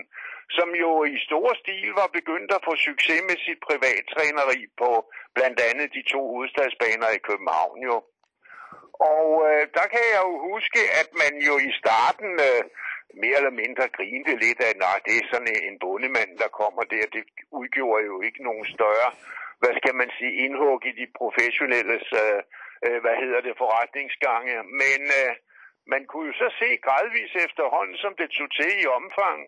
[0.57, 4.91] som jo i stor stil var begyndt at få succes med sit privattræneri på
[5.37, 7.97] blandt andet de to hovedstadsbaner i København jo.
[9.01, 12.63] Og øh, der kan jeg jo huske, at man jo i starten øh,
[13.23, 17.05] mere eller mindre grinte lidt af, nej, det er sådan en bondemand, der kommer der.
[17.17, 17.25] Det
[17.61, 19.11] udgjorde jo ikke nogen større,
[19.61, 22.41] hvad skal man sige, indhug i de professionelles, øh,
[22.87, 24.55] øh, hvad hedder det, forretningsgange.
[24.83, 25.33] Men øh,
[25.93, 29.39] man kunne jo så se gradvis efterhånden, som det tog til i omfang,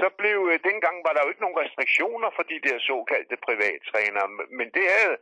[0.00, 4.28] så blev, øh, dengang var der jo ikke nogen restriktioner for de der såkaldte privattrænere,
[4.58, 5.16] men det havde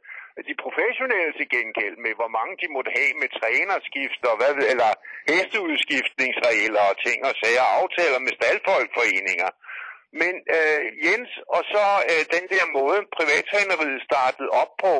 [0.48, 4.66] de professionelle til gengæld med, hvor mange de måtte have med trænerskift og hvad ved,
[4.72, 4.90] eller
[5.30, 9.50] hesteudskiftningsregler og ting og sager, aftaler med staldfolkforeninger.
[10.20, 14.94] Men øh, Jens, og så øh, den der måde, privattræneriet startede op på,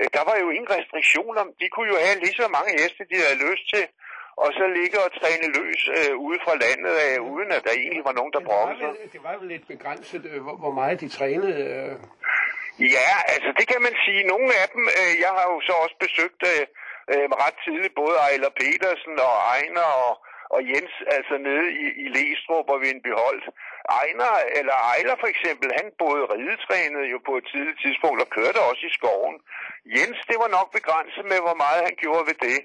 [0.00, 1.42] øh, der var jo ingen restriktioner.
[1.60, 3.84] De kunne jo have lige så mange heste, de havde lyst til,
[4.42, 8.04] og så ligge og træne løs øh, ude fra landet, øh, uden at der egentlig
[8.08, 9.12] var nogen, der brokkede sig.
[9.14, 11.52] det var vel lidt begrænset, øh, hvor, hvor meget de trænede.
[11.68, 11.96] Øh.
[12.80, 14.22] Ja, altså det kan man sige.
[14.32, 16.64] Nogle af dem, øh, jeg har jo så også besøgt øh,
[17.12, 20.12] øh, ret tidligt, både Ejler Petersen og Ejner og,
[20.54, 23.46] og Jens, altså nede i, i Læstrup og Vindbyholdt.
[24.00, 28.60] Ejner, eller Ejler for eksempel, han både ridetrænede jo på et tidligt tidspunkt og kørte
[28.70, 29.36] også i skoven.
[29.94, 32.58] Jens, det var nok begrænset med, hvor meget han gjorde ved det.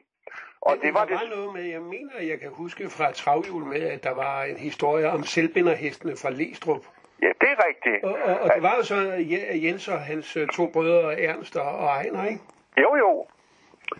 [0.62, 1.16] Og det var det...
[1.22, 4.58] var noget med, jeg mener, jeg kan huske fra travhjul med, at der var en
[4.58, 6.86] historie om selvbinderhestene fra Lestrup.
[7.22, 8.04] Ja, det er rigtigt.
[8.04, 8.96] Og, og, og det var jo så
[9.32, 12.42] Je- Jens og hans øh, to brødre, Ernst og Ejner, ikke?
[12.84, 13.28] Jo, jo.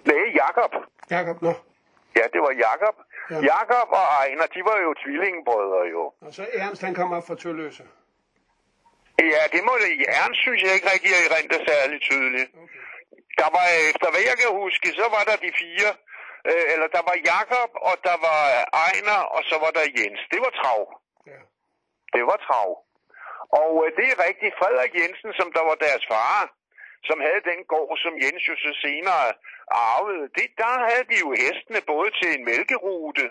[0.06, 0.72] Nej, Jakob.
[1.12, 1.54] Jakob, nå.
[2.18, 2.96] Ja, det var Jakob.
[3.32, 3.36] Ja.
[3.54, 6.04] Jakob og Ejner, de var jo tvillingebrødre jo.
[6.26, 7.84] Og så Ernst, han kom op fra Tølløse.
[9.20, 9.92] Ja, det må det.
[10.22, 12.50] Ernst synes jeg ikke rigtig er rent særligt tydeligt.
[12.64, 12.80] Okay.
[13.42, 15.90] Der var, efter hvad jeg kan huske, så var der de fire.
[16.50, 18.42] Øh, eller der var Jakob, og der var
[18.86, 20.22] Ejner, og så var der Jens.
[20.32, 20.82] Det var trav.
[21.32, 21.40] Ja.
[22.16, 22.70] Det var trav.
[23.62, 24.58] Og øh, det er rigtigt.
[24.60, 26.40] Frederik Jensen, som der var deres far,
[27.10, 29.26] som havde den gård, som Jens jo så senere
[29.92, 33.26] arvede, det, der havde de jo hestene både til en mælkerute,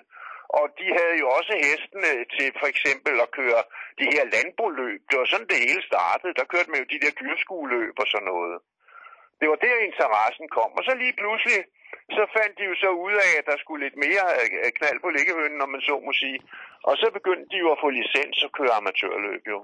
[0.58, 3.62] og de havde jo også hestene til for eksempel at køre
[4.00, 5.00] de her landbroløb.
[5.08, 6.38] Det var sådan, det hele startede.
[6.38, 8.56] Der kørte man jo de der dyrskueløb og sådan noget.
[9.40, 10.70] Det var der interessen kom.
[10.78, 11.60] Og så lige pludselig,
[12.16, 15.08] så fandt de jo så ud af, at der skulle lidt mere øh, knald på
[15.16, 16.40] liggehønen, når man så må sige.
[16.88, 19.58] Og så begyndte de jo at få licens og køre amatørløb jo.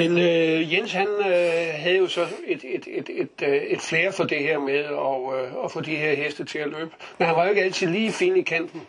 [0.00, 4.10] Men øh, Jens han øh, havde jo så et, et, et, et, øh, et flere
[4.16, 6.92] for det her med at, øh, at få de her heste til at løbe.
[7.18, 8.80] Men han var jo ikke altid lige fin i kanten.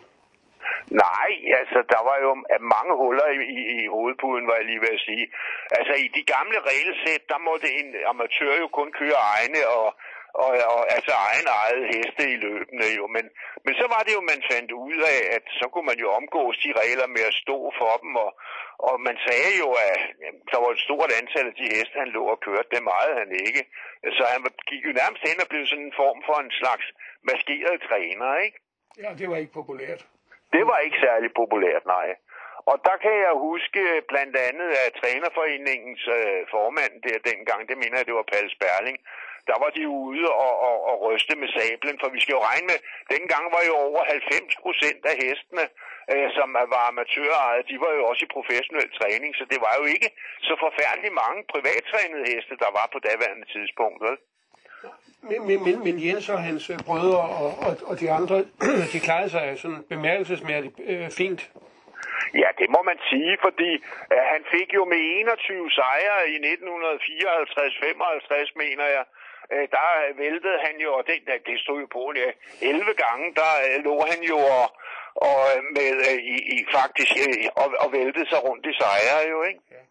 [1.04, 4.84] Nej, altså der var jo øh, mange huller i, i, i hovedpuden, var jeg lige
[4.86, 5.26] ved at sige.
[5.78, 9.86] Altså i de gamle regelsæt, der måtte en amatør jo kun køre egne og,
[10.44, 13.04] og, og altså egen eget heste i løbende jo.
[13.16, 13.24] Men,
[13.64, 16.56] men så var det jo, man fandt ud af, at så kunne man jo omgås
[16.64, 18.30] de regler med at stå for dem, og,
[18.88, 22.14] og man sagde jo, at jamen, der var et stort antal af de heste, han
[22.16, 23.62] lå og kørte, det meget han ikke.
[24.16, 26.86] Så han gik jo nærmest hen og blev sådan en form for en slags
[27.30, 28.58] maskeret træner, ikke?
[29.02, 30.00] Ja, det var ikke populært.
[30.54, 32.08] Det var ikke særlig populært, nej.
[32.70, 37.96] Og der kan jeg huske blandt andet, at trænerforeningens øh, formand der dengang, det mener
[37.98, 38.98] jeg, det var Palle Sperling,
[39.48, 42.66] der var de ude og, og, og ryste med sablen, for vi skal jo regne
[42.70, 42.78] med,
[43.14, 45.64] dengang var jo over 90 procent af hestene,
[46.12, 49.84] øh, som var amatørejet, de var jo også i professionel træning, så det var jo
[49.94, 50.10] ikke
[50.48, 54.16] så forfærdeligt mange privattrænede heste, der var på daværende tidspunkt, vel?
[55.28, 58.36] Men, men, men, men Jens og hans øh, brødre og, og, og de andre,
[58.92, 61.40] de klarede sig sådan bemærkelsesmærdigt øh, fint.
[62.42, 63.70] Ja, det må man sige, fordi
[64.12, 66.40] øh, han fik jo med 21 sejre i 1954-55,
[68.62, 69.04] mener jeg.
[69.52, 69.86] Øh, der
[70.24, 71.16] væltede han jo, og det,
[71.48, 72.30] det stod jo på, ja,
[72.70, 74.66] 11 gange, der øh, lå han jo og,
[75.14, 79.20] og øh, med øh, i, i faktisk øh, og, og væltede sig rundt i sejre
[79.32, 79.60] jo, ikke?
[79.70, 79.82] Ja.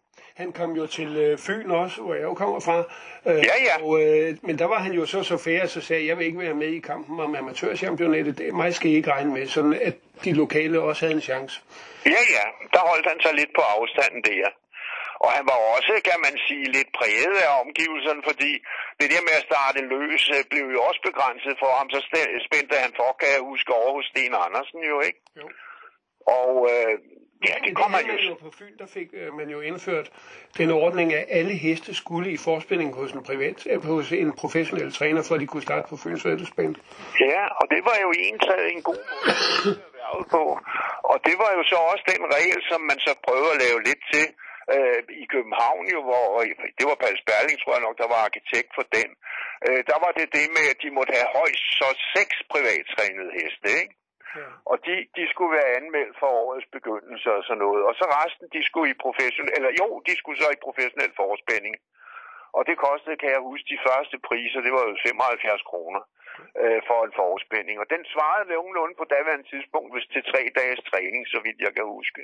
[0.42, 2.78] Han kom jo til øh, Fyn også, hvor jeg jo kommer fra.
[3.26, 3.74] Øh, Ja, ja.
[3.82, 6.26] Og, øh, men der var han jo så så fair, så sagde jeg, jeg vil
[6.26, 8.38] ikke være med i kampen om amatørchampionatet.
[8.38, 9.94] Det, mig skal I ikke regne med, sådan at
[10.24, 11.60] de lokale også havde en chance.
[12.06, 14.48] Ja, ja, der holdt han sig lidt på afstanden der.
[15.24, 18.52] Og han var også, kan man sige, lidt præget af omgivelserne, fordi
[19.00, 21.86] det der med at starte løs øh, blev jo også begrænset for ham.
[21.94, 22.00] Så
[22.48, 25.20] spændte han for, kan jeg huske, over hos Sten Andersen jo, ikke?
[25.40, 25.46] Jo.
[26.40, 26.92] Og øh,
[27.48, 28.34] ja, det kommer jo...
[28.44, 30.08] på Fyn, der fik øh, man jo indført
[30.58, 34.92] den ordning, at alle heste skulle i forspilling hos en privat, øh, hos en professionel
[34.92, 36.74] træner, for at de kunne starte på Fyns Vældespænd.
[37.20, 39.02] Ja, og det var jo egentlig en god
[40.12, 40.42] måde på.
[41.12, 44.02] Og det var jo så også den regel, som man så prøvede at lave lidt
[44.12, 44.26] til
[44.74, 46.26] øh, i København, jo, hvor
[46.78, 49.08] det var Paul Sperling, tror jeg nok, der var arkitekt for den.
[49.66, 53.68] Øh, der var det det med, at de måtte have højst så seks privattrænede heste,
[53.82, 53.94] ikke?
[54.36, 54.48] Ja.
[54.70, 57.82] Og de, de skulle være anmeldt for årets begyndelse og sådan noget.
[57.88, 61.76] Og så resten, de skulle i professionel, eller jo, de skulle så i professionel forspænding.
[62.56, 66.02] Og det kostede, kan jeg huske, de første priser, det var jo 75 kroner
[66.62, 67.76] øh, for en forspænding.
[67.82, 71.72] Og den svarede nogenlunde på daværende tidspunkt, hvis til tre dages træning, så vidt jeg
[71.76, 72.22] kan huske.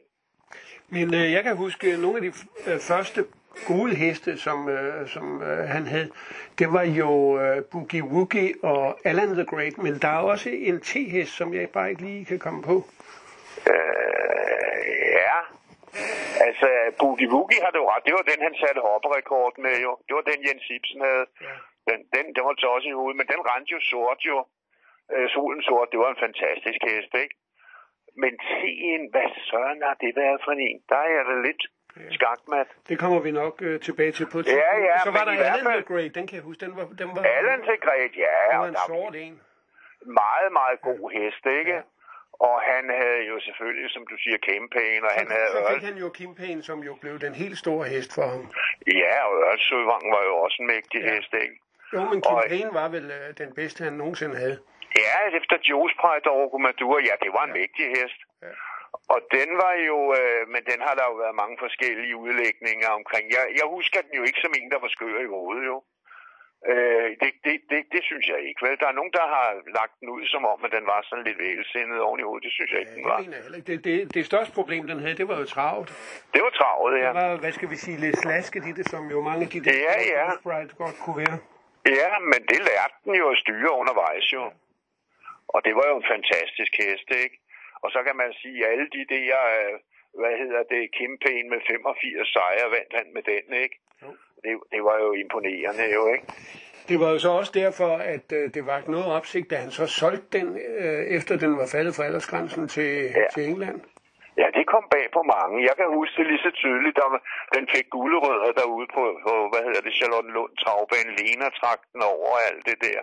[0.89, 2.33] Men øh, jeg kan huske nogle af de
[2.67, 3.25] øh, første
[3.67, 6.11] gode heste, som, øh, som øh, han havde.
[6.59, 10.81] Det var jo øh, Boogie Woogie og Alan the Great, men der er også en
[10.81, 12.77] T-hest, som jeg bare ikke lige kan komme på.
[13.73, 14.85] Øh,
[15.29, 15.39] ja.
[16.47, 18.05] Altså, Boogie Woogie har du ret.
[18.07, 19.93] Det var den, han satte hopperekord med jo.
[20.07, 21.27] Det var den, Jens Ibsen havde.
[21.47, 21.55] Ja.
[21.89, 24.39] Den, den, den var så også i hovedet, men den rendte jo sort jo.
[25.13, 27.35] Øh, solen sort, det var en fantastisk hest, ikke?
[28.23, 30.79] Men T'en, hvad søren har det været for en?
[30.89, 31.63] Der er jeg da lidt
[32.19, 32.69] skakmat.
[32.89, 35.67] Det kommer vi nok øh, tilbage til på et Ja, ja, Så var der Alan
[35.73, 36.61] fald- Great, den kan jeg huske.
[36.67, 38.35] Den var, den var, Allan Segret, ja.
[38.51, 39.35] det var en sort en.
[40.23, 41.73] meget, meget god hest, ikke?
[41.73, 41.81] Ja.
[42.49, 45.97] Og han havde jo selvfølgelig, som du siger, campaign, og han havde Så fik han
[46.05, 46.09] jo
[46.41, 48.43] Payne, som jo blev den helt store hest for ham.
[49.03, 51.15] Ja, og Ørlsøvang var jo også en mægtig Ja.
[51.15, 51.57] hest, ikke?
[51.95, 52.45] Jo, men Kim Og-
[52.81, 54.59] var vel øh, den bedste, han nogensinde havde.
[55.03, 58.21] Ja, efter Joes Pride og Rokomadur, ja, det var en mægtig hest.
[58.43, 58.53] Ja.
[59.15, 63.25] Og den var jo, øh, men den har der jo været mange forskellige udlægninger omkring.
[63.37, 65.77] Jeg, jeg husker den jo ikke som en, der var skør i hovedet, jo.
[66.73, 68.79] Øh, det, det, det, det synes jeg ikke, vel?
[68.83, 71.39] Der er nogen, der har lagt den ud som om, at den var sådan lidt
[71.39, 72.45] vælsindet oven i hovedet.
[72.47, 73.19] Det synes jeg ikke, den Ja, var.
[73.57, 75.89] det, det, det, det største problem, den havde, det var jo travlt.
[76.35, 77.07] Det var travet, ja.
[77.09, 79.61] Det var, hvad skal vi sige, lidt slasket i det, som jo mange af de
[79.65, 80.27] der Ja, ja.
[80.85, 81.37] Godt kunne være.
[82.01, 84.43] Ja, men det lærte den jo at styre undervejs, jo.
[85.49, 87.37] Og det var jo en fantastisk hest, ikke?
[87.85, 89.75] Og så kan man sige, at alle de der, øh,
[90.21, 93.77] hvad hedder det, campaign med 85 sejre, vandt han med den, ikke?
[94.03, 94.09] Jo.
[94.45, 96.27] Det, det var jo imponerende, jo, ikke?
[96.89, 99.87] Det var jo så også derfor, at øh, det var noget opsigt, da han så
[100.01, 100.49] solgte den,
[100.83, 102.91] øh, efter den var faldet for aldersgrænsen til,
[103.21, 103.27] Ja.
[103.35, 103.81] til England.
[104.43, 105.57] Ja, det kom bag på mange.
[105.69, 107.05] Jeg kan huske det lige så tydeligt, da
[107.57, 112.29] den fik gulerødder derude på, på hvad hedder det, Charlottenlund Travbane, Lena trak den over
[112.37, 113.01] og alt det der.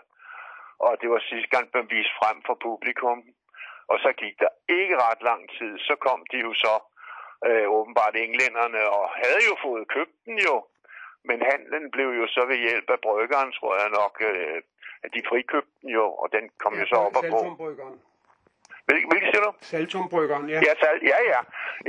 [0.86, 3.20] Og det var sidste gang, den vist frem for publikum.
[3.92, 6.74] Og så gik der ikke ret lang tid, så kom de jo så
[7.48, 10.56] øh, åbenbart englænderne og havde jo fået købt den jo.
[11.30, 14.58] Men handlen blev jo så ved hjælp af bryggeren, tror jeg nok, øh,
[15.04, 17.38] at de frikøbte den jo, og den kom jo så op og gå.
[17.40, 17.98] Saltumbryggeren.
[18.88, 19.52] Hvil- Hvilket siger du?
[19.72, 20.60] Saltumbryggeren, ja.
[20.68, 21.40] Ja, sal- ja, ja.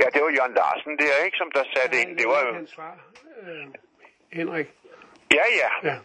[0.01, 2.11] Ja, det var Jørgen Larsen der, ikke, som der satte ind.
[2.17, 2.53] Det var jo...
[2.53, 2.93] hans far,
[3.41, 3.67] øh,
[4.39, 4.67] Henrik.
[5.37, 5.69] Ja, ja.
[5.89, 5.95] Ja.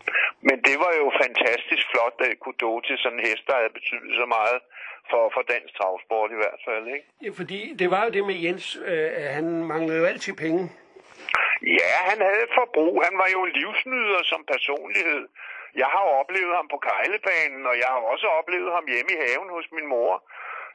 [0.48, 3.76] Men det var jo fantastisk flot, at kunne gå til sådan en hest, der havde
[3.78, 4.58] betydet så meget
[5.10, 7.06] for, for dansk travsport i hvert fald, ikke?
[7.24, 10.62] Ja, fordi det var jo det med Jens, øh, han manglede jo altid penge.
[11.78, 12.94] Ja, han havde et forbrug.
[13.08, 15.22] Han var jo en livsnyder som personlighed.
[15.82, 19.50] Jeg har oplevet ham på Kejlebanen, og jeg har også oplevet ham hjemme i haven
[19.56, 20.12] hos min mor.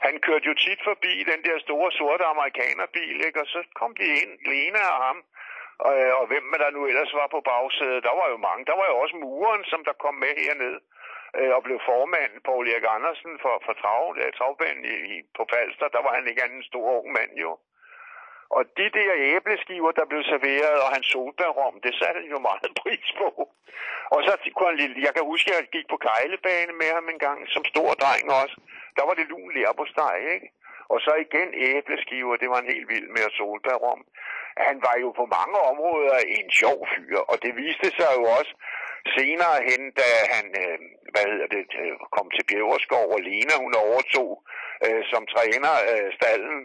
[0.05, 3.41] Han kørte jo tit forbi den der store sorte amerikanerbil, ikke?
[3.43, 5.17] og så kom de ind, Lena og ham,
[5.79, 8.03] og, øh, og hvem der nu ellers var på bagsædet.
[8.03, 8.65] Der var jo mange.
[8.65, 10.75] Der var jo også muren, som der kom med herned
[11.37, 15.43] øh, og blev formand, Paul Erik Andersen, for, for trav, ja, travbanen i, i, på
[15.53, 15.87] Falster.
[15.95, 17.51] Der var han ikke anden stor ung mand jo.
[18.57, 22.71] Og de der æbleskiver, der blev serveret, og hans solbærrom, det satte han jo meget
[22.83, 23.29] pris på.
[24.15, 27.09] Og så kunne han, lige- jeg kan huske, at jeg gik på kejlebane med ham
[27.09, 28.57] en gang, som stor dreng også.
[28.97, 29.51] Der var det lun
[29.93, 30.49] steg, ikke?
[30.93, 34.01] Og så igen æbleskiver, det var en helt vild med solbærrom.
[34.67, 38.53] Han var jo på mange områder en sjov fyr, og det viste sig jo også
[39.17, 40.77] senere hen, da han, øh,
[41.13, 44.29] hvad hedder det, øh, kom til Bjæverskov, og Lena, hun overtog
[44.85, 46.57] øh, som træner øh, stallen.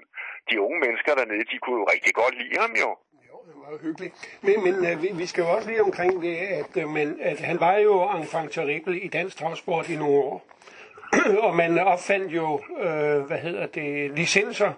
[0.50, 2.90] De unge mennesker dernede, de kunne jo rigtig godt lide ham jo.
[3.28, 4.14] Jo, det var hyggeligt.
[4.46, 7.40] Men, men øh, vi, vi skal jo også lige omkring det, at, øh, men, at
[7.40, 10.46] han var jo enfant terrible i dansk travsport i nogle år.
[11.46, 14.72] og man opfandt jo, øh, hvad hedder det, licenser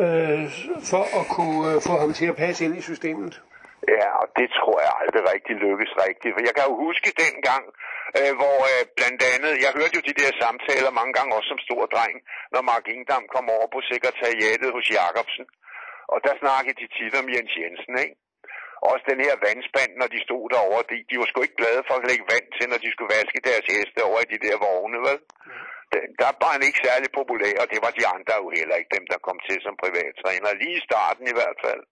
[0.00, 0.42] øh,
[0.90, 3.34] for at kunne øh, få ham til at passe ind i systemet.
[3.96, 6.32] Ja, og det tror jeg aldrig rigtig lykkes rigtigt.
[6.34, 7.64] For jeg kan jo huske dengang,
[8.18, 11.64] øh, hvor øh, blandt andet, jeg hørte jo de der samtaler mange gange også som
[11.68, 12.16] stor dreng,
[12.52, 15.46] når Mark Ingdam kom over på sekretariatet hos Jacobsen.
[16.12, 18.16] Og der snakkede de tit om Jens Jensen, ikke?
[18.90, 21.94] Også den her vandspand, når de stod derovre, de, de var sgu ikke glade for
[21.98, 24.98] at lægge vand til, når de skulle vaske deres heste over i de der vogne,
[25.08, 25.18] vel?
[26.20, 29.06] Der var han ikke særlig populær, og det var de andre jo heller ikke, dem
[29.12, 30.58] der kom til som privattræner.
[30.60, 31.82] Lige i starten i hvert fald.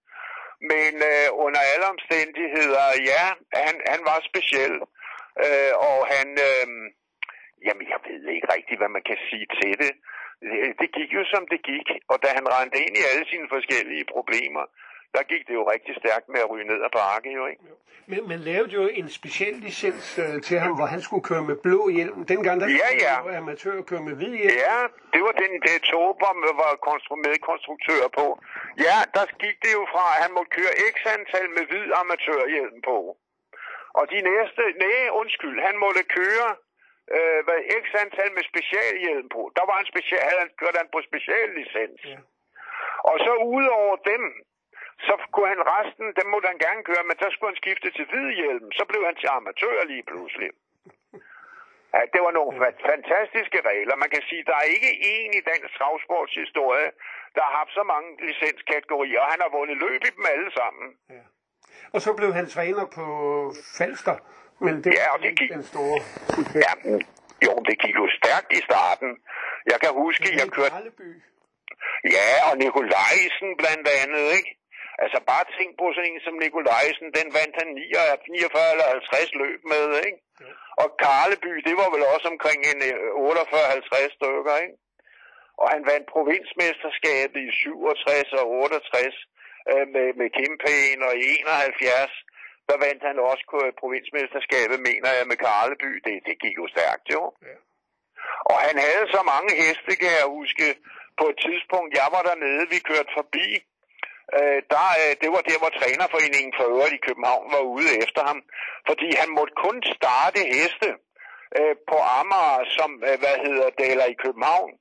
[0.73, 3.25] Men øh, under alle omstændigheder, ja,
[3.67, 4.75] han, han var speciel.
[5.45, 6.67] Øh, og han, øh,
[7.67, 9.93] jamen jeg ved ikke rigtigt, hvad man kan sige til det.
[10.51, 10.63] det.
[10.81, 14.05] Det gik jo som det gik, og da han rendte ind i alle sine forskellige
[14.15, 14.65] problemer,
[15.15, 17.63] der gik det jo rigtig stærkt med at ryge ned ad bakke, jo ikke?
[18.13, 21.57] Men man lavede jo en speciel licens øh, til ham, hvor han skulle køre med
[21.67, 22.19] blå hjelm.
[22.33, 23.15] Dengang der Ja, ja.
[23.19, 24.57] skulle amatører køre med hvid hjelm.
[24.69, 24.79] Ja,
[25.15, 26.31] det var den, det Tober
[26.63, 28.27] var konstru- medkonstruktør på.
[28.87, 32.79] Ja, der gik det jo fra, at han måtte køre x antal med hvid amatørhjelm
[32.91, 32.99] på.
[33.99, 36.49] Og de næste, nej, undskyld, han måtte køre
[37.17, 39.43] øh, hvad, x antal med specialhjelm på.
[39.59, 42.01] Der var en special, havde han, kørte han på speciallicens.
[42.13, 42.19] Ja.
[43.11, 44.23] Og så udover dem,
[45.07, 48.05] så kunne han resten, dem måtte han gerne køre, men så skulle han skifte til
[48.11, 48.67] hvid hjelm.
[48.79, 50.51] Så blev han til amatør lige pludselig.
[51.95, 53.95] Ja, det var nogle fa- fantastiske regler.
[54.05, 56.89] Man kan sige, der er ikke en i dansk travsportshistorie,
[57.35, 60.87] der har haft så mange licenskategorier, og han har vundet løb i dem alle sammen.
[61.95, 63.05] Og så blev han træner på
[63.79, 64.17] Falster.
[64.61, 65.99] Men det Ja, og det gik- den store
[66.65, 66.97] Ja, men,
[67.47, 69.11] jo, det gik jo stærkt i starten.
[69.73, 70.75] Jeg kan huske, jeg kørte...
[72.17, 74.51] Ja, og Nikolajsen blandt andet, ikke?
[75.05, 79.35] Altså bare tænk på sådan en som Nikolajsen, den vandt han 49 49 eller 50
[79.43, 80.21] løb med, ikke?
[80.83, 84.77] Og Karleby, det var vel også omkring en øh, 48-50 stykker, ikke?
[85.63, 89.17] Og han vandt provinsmesterskabet i 67 og 68
[89.71, 92.13] øh, med, med Kempæen, og i 71,
[92.69, 95.91] der vandt han også øh, provinsmesterskabet, mener jeg, med Karleby.
[96.07, 97.23] Det, det gik jo stærkt, jo.
[97.49, 97.57] Ja.
[98.51, 100.67] Og han havde så mange heste, kan jeg huske,
[101.21, 103.47] på et tidspunkt, jeg var dernede, vi kørte forbi,
[104.37, 108.23] øh, der, øh, det var der, hvor trænerforeningen for øvrigt i København var ude efter
[108.31, 108.39] ham,
[108.89, 110.89] fordi han måtte kun starte heste
[111.59, 114.73] øh, på Amager, som, øh, hvad hedder det, eller i København.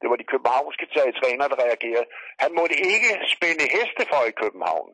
[0.00, 0.86] Det var de københavnske
[1.20, 2.06] trænere, der reagerede.
[2.42, 4.90] Han måtte ikke spænde heste for i København.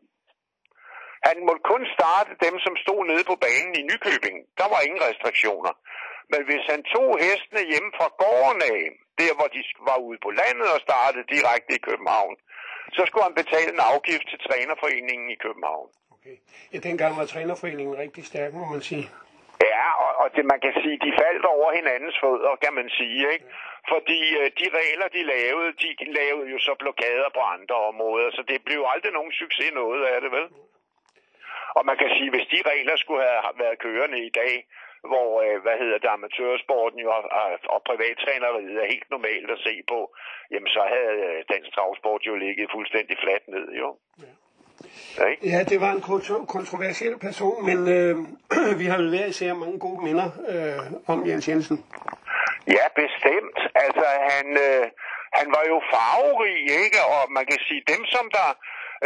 [1.28, 4.36] Han måtte kun starte dem, som stod nede på banen i Nykøbing.
[4.60, 5.72] Der var ingen restriktioner.
[6.32, 8.82] Men hvis han tog hestene hjemme fra gården af,
[9.18, 12.34] der hvor de var ude på landet og startede direkte i København,
[12.96, 15.88] så skulle han betale en afgift til trænerforeningen i København.
[16.16, 16.36] Okay.
[16.72, 19.04] Ja, dengang var trænerforeningen rigtig stærk, må man sige.
[19.70, 23.32] Ja, og, og det man kan sige, de faldt over hinandens fødder, kan man sige,
[23.34, 23.46] ikke?
[23.92, 28.42] Fordi øh, de regler, de lavede, de lavede jo så blokader på andre områder, så
[28.50, 30.46] det blev aldrig nogen succes noget af det, vel?
[31.76, 34.54] Og man kan sige, hvis de regler skulle have været kørende i dag,
[35.10, 39.60] hvor, øh, hvad hedder det, amatørsporten jo, og, og, og privattræneriet er helt normalt at
[39.66, 40.00] se på,
[40.52, 43.88] jamen så havde øh, dansk travsport jo ligget fuldstændig fladt ned, jo.
[45.30, 45.48] Ikke?
[45.52, 48.14] Ja, det var en kontro- kontroversiel person, men øh,
[48.80, 50.78] vi har jo hver især mange gode minder øh,
[51.12, 51.78] om Jens Jensen.
[52.76, 53.58] Ja, bestemt.
[53.84, 54.84] Altså, han, øh,
[55.38, 57.00] han var jo farverig, ikke?
[57.16, 58.48] Og man kan sige, dem som der,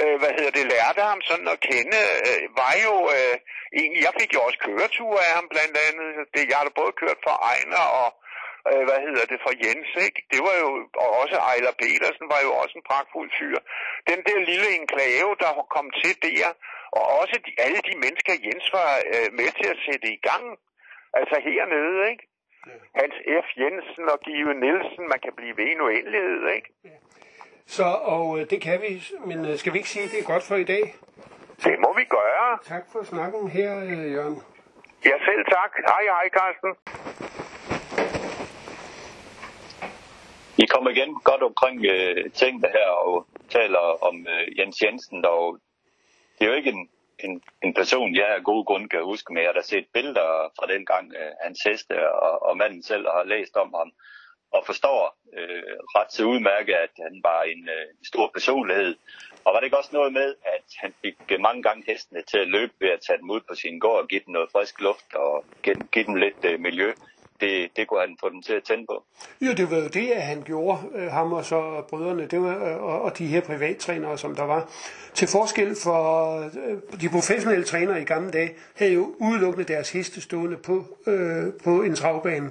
[0.00, 3.34] øh, hvad hedder det, lærte ham sådan at kende, øh, var jo øh,
[3.78, 6.10] egentlig, jeg fik jo også køreture af ham blandt andet.
[6.34, 8.08] Det, jeg har da både kørt for Ejner og,
[8.70, 10.20] øh, hvad hedder det, for Jens, ikke?
[10.32, 10.68] Det var jo,
[11.02, 13.58] og også Ejler Petersen var jo også en pragtfuld fyr.
[14.10, 16.48] Den der lille enklave, der kom til der,
[16.98, 20.44] og også de, alle de mennesker, Jens var øh, med til at sætte i gang,
[21.18, 22.24] altså hernede, ikke?
[23.00, 23.48] Hans F.
[23.60, 26.68] Jensen og Give Nielsen, man kan blive ved en uendelighed, ikke?
[27.66, 30.24] Så, og øh, det kan vi, men øh, skal vi ikke sige, at det er
[30.32, 30.94] godt for i dag?
[31.64, 32.58] Det må vi gøre.
[32.64, 34.42] Tak for snakken her, øh, Jørgen.
[35.04, 35.72] Ja, selv tak.
[35.90, 36.72] Hej, hej, Carsten.
[40.58, 45.58] I kommer igen godt omkring øh, tingene her og taler om øh, Jens Jensen, og
[46.38, 46.88] det er jo ikke en,
[47.18, 50.52] en, en person, jeg af gode grunde kan huske, men jeg har da set billeder
[50.58, 53.92] fra den gang, øh, hans heste og, og manden selv har læst om ham,
[54.52, 58.94] og forstår øh, ret så udmærket, at han var en øh, stor personlighed.
[59.44, 62.38] Og var det ikke også noget med, at han fik øh, mange gange hestene til
[62.38, 64.80] at løbe ved at tage dem ud på sin gård og give dem noget frisk
[64.80, 66.92] luft og give, give dem lidt øh, miljø?
[67.40, 69.04] Det, det kunne han få dem til at tænde på.
[69.40, 72.68] Jo, det var jo det, at han gjorde, øh, ham og så brødrene, det var,
[72.68, 74.70] øh, og, og de her privattrænere, som der var.
[75.14, 76.00] Til forskel for
[76.40, 81.44] øh, de professionelle trænere i gamle dage, havde jo udelukkende deres heste stående på, øh,
[81.64, 82.50] på en travbane.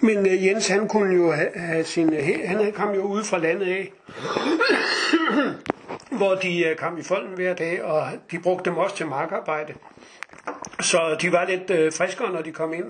[0.00, 3.38] Men øh, Jens, han kunne jo have, have sin, øh, han kom jo ude fra
[3.38, 3.92] landet af,
[6.18, 9.74] hvor de øh, kom i folden hver dag, og de brugte dem også til markarbejde.
[10.80, 12.84] Så de var lidt øh, friskere, når de kom ind.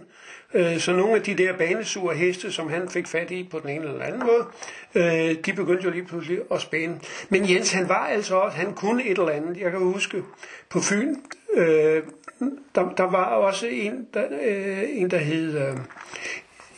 [0.54, 3.68] Øh, så nogle af de der banesure heste, som han fik fat i på den
[3.68, 4.46] ene eller anden måde,
[4.94, 7.00] øh, de begyndte jo lige pludselig at spænde.
[7.28, 9.60] Men Jens, han var altså også, han kunne et eller andet.
[9.60, 10.22] Jeg kan huske,
[10.68, 11.14] på Fyn,
[11.54, 12.02] øh,
[12.74, 15.76] der, der var også en, der, øh, en, der hed, øh,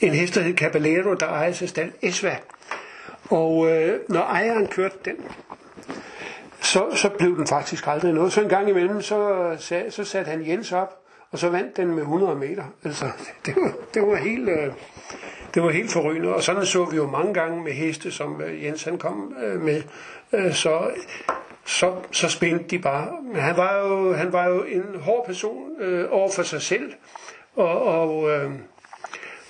[0.00, 2.36] en hest, der hed Caballero, der ejes af Stan Esva.
[3.30, 5.16] Og øh, når ejeren kørte den,
[6.60, 8.32] så, så blev den faktisk aldrig noget.
[8.32, 10.98] Så en gang imellem, så, så, så satte han Jens op,
[11.30, 12.64] og så vandt den med 100 meter.
[12.84, 13.04] Altså,
[13.46, 14.48] det var, det var helt...
[14.48, 14.72] Øh,
[15.54, 18.64] det var helt forrygende, og sådan så vi jo mange gange med heste, som øh,
[18.64, 19.82] Jens han kom øh, med.
[20.32, 20.90] Øh, så,
[21.64, 23.08] så, så spændte de bare.
[23.32, 26.92] Men han var jo, han var jo en hård person øh, over for sig selv,
[27.56, 28.50] og, og, øh,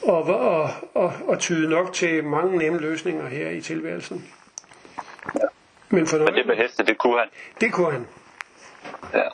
[0.03, 4.29] og, og, og, og tyde nok til mange nemme løsninger her i tilværelsen.
[5.91, 7.29] Men, for Men det med heste, det kunne han.
[7.61, 8.07] det kunne han.
[9.15, 9.29] Ja.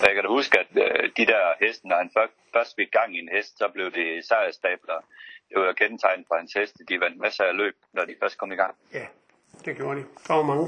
[0.00, 2.90] Og jeg kan da huske, at øh, de der heste, når han først, først fik
[2.90, 4.98] gang i en hest, så blev det sejrstabler.
[5.48, 6.84] Det var kendetegnet for hans heste.
[6.88, 8.74] De vandt masser af løb, når de først kom i gang.
[8.94, 9.06] Ja,
[9.64, 10.04] det gjorde de.
[10.28, 10.66] Der var mange.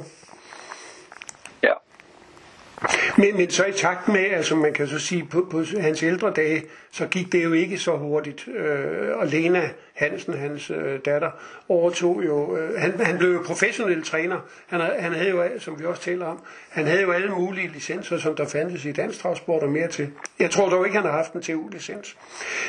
[3.17, 6.33] Men, men så i takt med, altså man kan så sige, på, på hans ældre
[6.37, 8.49] dage, så gik det jo ikke så hurtigt.
[8.49, 11.31] Øh, og Lena Hansen, hans øh, datter,
[11.69, 14.39] overtog jo, øh, han, han blev jo professionel træner.
[14.67, 18.19] Han, han havde jo, som vi også taler om, han havde jo alle mulige licenser,
[18.19, 20.11] som der fandtes i dansk transport og mere til.
[20.39, 22.17] Jeg tror dog ikke, han har haft en TU-licens.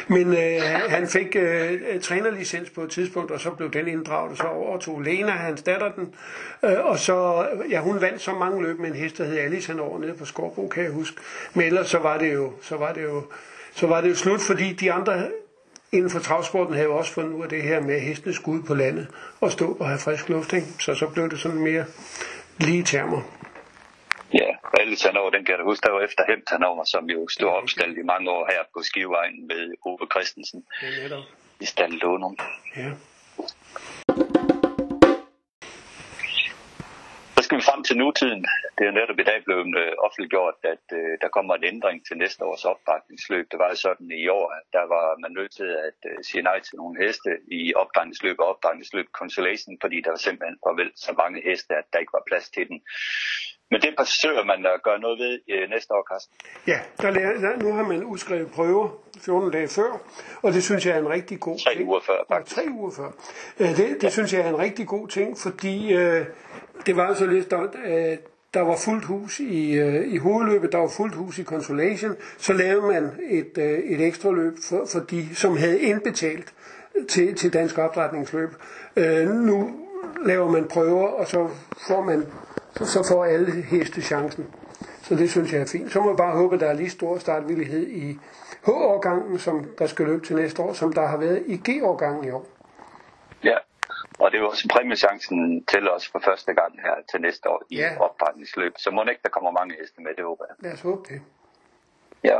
[0.07, 4.31] Men øh, han- han fik øh, trænerlicens på et tidspunkt, og så blev den inddraget,
[4.31, 6.13] og så overtog Lena, hans datter, den.
[6.63, 9.71] Øh, og så, ja, hun vandt så mange løb med en hest, der hed Alice
[9.71, 11.17] han over nede på Skorbo, kan jeg huske.
[11.53, 13.23] Men ellers så var det jo, så var det jo,
[13.75, 15.27] så var det jo slut, fordi de andre
[15.91, 18.61] inden for travsporten havde jo også fundet ud af det her med at hestene skulle
[18.61, 19.07] ud på landet
[19.41, 20.67] og stå og have frisk luft, ikke?
[20.79, 21.85] Så så blev det sådan mere
[22.59, 23.21] lige termer.
[24.33, 27.27] Ja, Alice Hanover, den kan jeg da huske, der var efter Hemt Hanover, som jo
[27.27, 31.17] stod opstillet i mange år her på Skiveegnen med Ove Christensen Ja,
[31.59, 32.37] i Stald Lånum.
[32.75, 32.91] Ja.
[37.69, 38.43] Frem til nutiden.
[38.75, 41.97] Det er jo netop i dag blevet øh, offentliggjort, at øh, der kommer en ændring
[42.07, 43.45] til næste års opbakningsløb.
[43.51, 46.43] Det var jo sådan i år, at der var man nødt til at øh, sige
[46.49, 51.11] nej til nogle heste i opbakningsløb og opbakningsløb Consolation, fordi der var simpelthen farvel så
[51.21, 52.79] mange heste, at der ikke var plads til den.
[53.71, 56.35] Men det forsøger man at gøre noget ved øh, næste år, Carsten.
[56.67, 58.89] Ja, der lærer, nu har man udskrevet prøver
[59.21, 60.01] 14 dage før,
[60.41, 61.87] og det synes jeg er en rigtig god Tre ting.
[61.89, 62.55] uger før, Ja, faktisk.
[62.55, 63.09] tre uger før.
[63.59, 66.25] Øh, Det, det synes jeg er en rigtig god ting, fordi øh,
[66.85, 68.17] det var så lidt, der, øh,
[68.53, 72.53] der var fuldt hus i, øh, i hovedløbet, der var fuldt hus i Consolation, så
[72.53, 76.53] lavede man et, øh, et ekstra løb for, for de, som havde indbetalt
[77.09, 78.49] til, til dansk opdrætningsløb.
[78.95, 79.71] Øh, nu
[80.25, 81.49] laver man prøver, og så
[81.87, 82.25] får man
[82.85, 84.53] så, får alle heste chancen.
[85.03, 85.91] Så det synes jeg er fint.
[85.91, 88.19] Så må jeg bare håbe, at der er lige stor startvillighed i
[88.65, 92.31] H-årgangen, som der skal løbe til næste år, som der har været i G-årgangen i
[92.31, 92.45] år.
[93.43, 93.57] Ja,
[94.19, 97.63] Og det er jo også præmiechancen til os for første gang her til næste år
[97.69, 97.89] i Ja.
[97.99, 98.73] opretningsløb.
[98.77, 100.55] Så må ikke, der kommer mange heste med, det håber jeg.
[100.59, 101.21] Lad os håbe det.
[102.23, 102.39] Ja.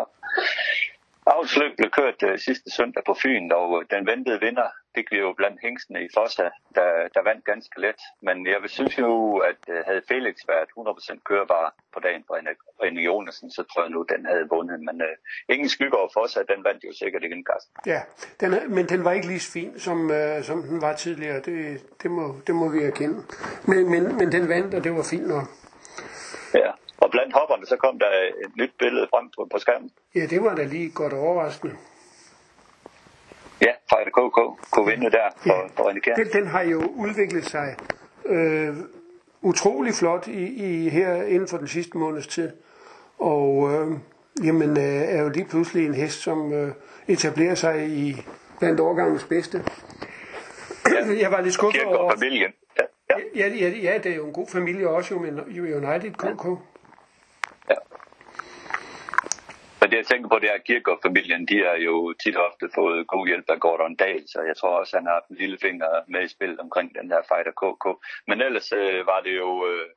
[1.36, 5.18] Avlsløb blev kørt uh, sidste søndag på Fyn, og uh, den ventede vinder fik vi
[5.18, 8.00] jo blandt hængstene i Fossa, der, der vandt ganske let.
[8.28, 12.34] Men jeg vil synes jo, at uh, havde Felix været 100% kørbar på dagen for
[12.40, 14.80] René- René Jonasen, så tror jeg nu, den havde vundet.
[14.88, 15.16] Men uh,
[15.54, 17.74] ingen skygge over Fossa, den vandt jo sikkert igen, Carsten.
[17.86, 18.02] Ja,
[18.40, 21.40] den men den var ikke lige så fin, som, øh, som den var tidligere.
[21.40, 21.58] Det,
[22.04, 23.18] det, må, det må vi erkende.
[23.68, 25.46] Men, men, men den vandt, og det var fint nok.
[26.54, 26.72] Ja.
[27.02, 28.10] Og blandt hopperne, så kom der
[28.46, 29.92] et nyt billede frem på, på skærmen.
[30.16, 31.76] Ja, det var da lige godt overraskende.
[33.62, 36.16] Ja, Fighter KK kunne vinde der for, for René Kjær.
[36.16, 37.76] Den, den har jo udviklet sig
[38.26, 38.76] øh,
[39.42, 42.52] utrolig flot i, i her inden for den sidste måneds tid.
[43.20, 43.98] Og øh,
[44.44, 46.72] jamen, øh, er jo lige pludselig en hest, som øh,
[47.08, 48.16] etablerer sig i
[48.60, 49.64] blandt årgangens bedste.
[51.24, 52.14] Jeg var lidt skuffet over...
[52.14, 52.52] familien.
[52.80, 53.48] Ja, ja.
[53.48, 56.46] Ja, ja, ja, det er jo en god familie også, jo, men jo United KK.
[56.46, 56.56] Ja.
[59.80, 62.70] Men det jeg tænker på, det er, at Kirkegaard-familien, de har jo tit og ofte
[62.76, 65.58] fået god hjælp af Gordon Dahl, så jeg tror også, han har haft en lille
[65.62, 67.86] finger med i spil omkring den her Fighter KK.
[68.28, 69.88] Men ellers øh, var det jo øh,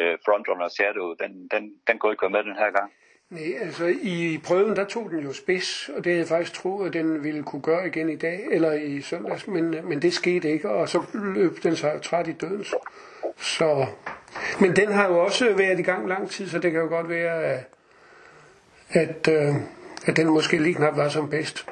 [0.00, 2.90] øh Frontrunner Shadow, den, den, den kunne ikke være med den her gang.
[3.30, 6.86] Nej, altså i prøven, der tog den jo spids, og det havde jeg faktisk troet,
[6.86, 10.12] at den ville kunne gøre igen i dag, eller i søndags, men, øh, men det
[10.12, 11.02] skete ikke, og så
[11.34, 12.74] løb den sig træt i dødens.
[13.36, 13.86] Så,
[14.60, 17.08] men den har jo også været i gang lang tid, så det kan jo godt
[17.08, 17.75] være, at,
[18.90, 19.54] at, øh,
[20.06, 21.66] at den måske lige knap var som bedst.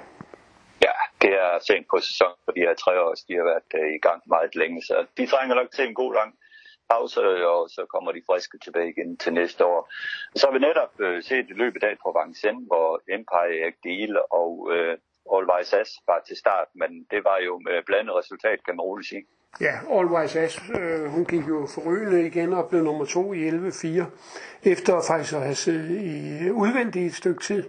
[0.83, 3.95] Ja, det er sent på sæson, for de her tre år, de har været øh,
[3.95, 6.35] i gang meget længe, så de trænger nok til en god lang
[6.91, 9.93] pause, og så kommer de friske tilbage igen til næste år.
[10.37, 14.71] Så har vi netop øh, set i løbet af på Vincennes, hvor Empire, Deal og
[14.75, 14.99] øh,
[15.33, 19.09] Always As var til start, men det var jo med blandet resultat, kan man roligt
[19.09, 19.25] sige.
[19.61, 24.05] Ja, Always As, øh, hun gik jo forrygende igen og blev nummer to i 11-4,
[24.63, 27.65] efter faktisk at have siddet i øh, udvendigt et stykke tid.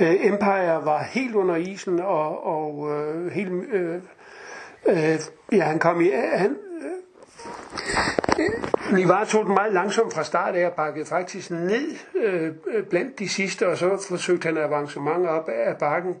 [0.00, 4.00] Øh, Empire var helt under isen, og, og øh, helt, øh,
[4.86, 5.18] øh,
[5.52, 7.04] ja, han kom i, øh, han, øh,
[8.90, 12.52] vi Nivar tog den meget langsomt fra start af og bakkede faktisk ned øh,
[12.90, 16.16] blandt de sidste, og så forsøgte han avancement op af bakken.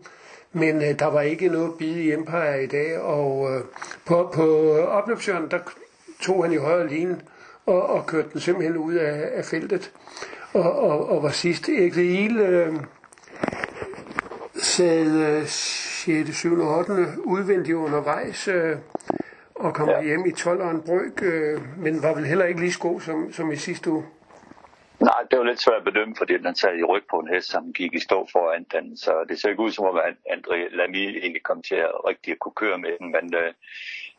[0.54, 3.60] Men øh, der var ikke noget bid i Empire i dag, og øh,
[4.04, 5.58] på, på opløbsjøren, der
[6.20, 7.16] tog han i højre linje
[7.66, 9.92] og, og kørte den simpelthen ud af, af feltet.
[10.52, 11.68] Og, og, og var sidst.
[11.68, 12.74] Erik Liel øh,
[14.54, 16.60] sad øh, 6., 7.
[16.60, 17.06] og 8.
[17.24, 18.76] udvendigt undervejs øh,
[19.54, 20.02] og kom ja.
[20.02, 23.00] Hjem i 12 og en brøk, øh, men var vel heller ikke lige så god
[23.00, 24.04] som, som i sidste uge.
[25.10, 27.48] Nej, det var lidt svært at bedømme, fordi den sad i ryg på en hest,
[27.50, 30.58] som gik i stå foran den, så det ser ikke ud som om, at André
[30.76, 33.52] Lamy egentlig kom til at rigtig at kunne køre med den, men øh,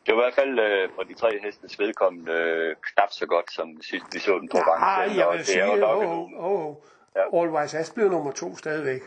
[0.06, 3.52] det var i hvert fald øh, for de tre hestes vedkommende øh, knap så godt,
[3.52, 6.74] som sidst vi så den på Nej, Vincennes, jeg vil sige, oh, oh, oh.
[7.16, 7.60] Ja.
[7.60, 9.02] Wise Ass blev nummer to stadigvæk.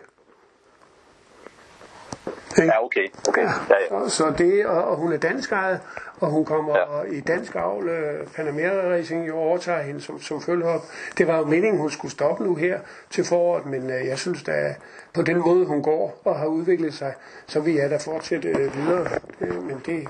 [2.57, 3.41] Ja, okay, okay.
[3.41, 4.09] Ja, ja.
[4.09, 5.81] Så, så det, og, og hun er dansk ejet,
[6.19, 7.11] og hun kommer Ja.
[7.11, 7.89] i dansk avl.
[7.89, 10.81] øh, Panamera Racing jo overtager hende som, som følgehop.
[11.17, 14.43] Det var jo meningen, hun skulle stoppe nu her til foråret, men øh, jeg synes
[14.43, 14.75] da,
[15.13, 17.13] på den måde hun går og har udviklet sig,
[17.47, 19.07] så vil jeg da fortsætte øh, videre.
[19.41, 20.07] Øh, men det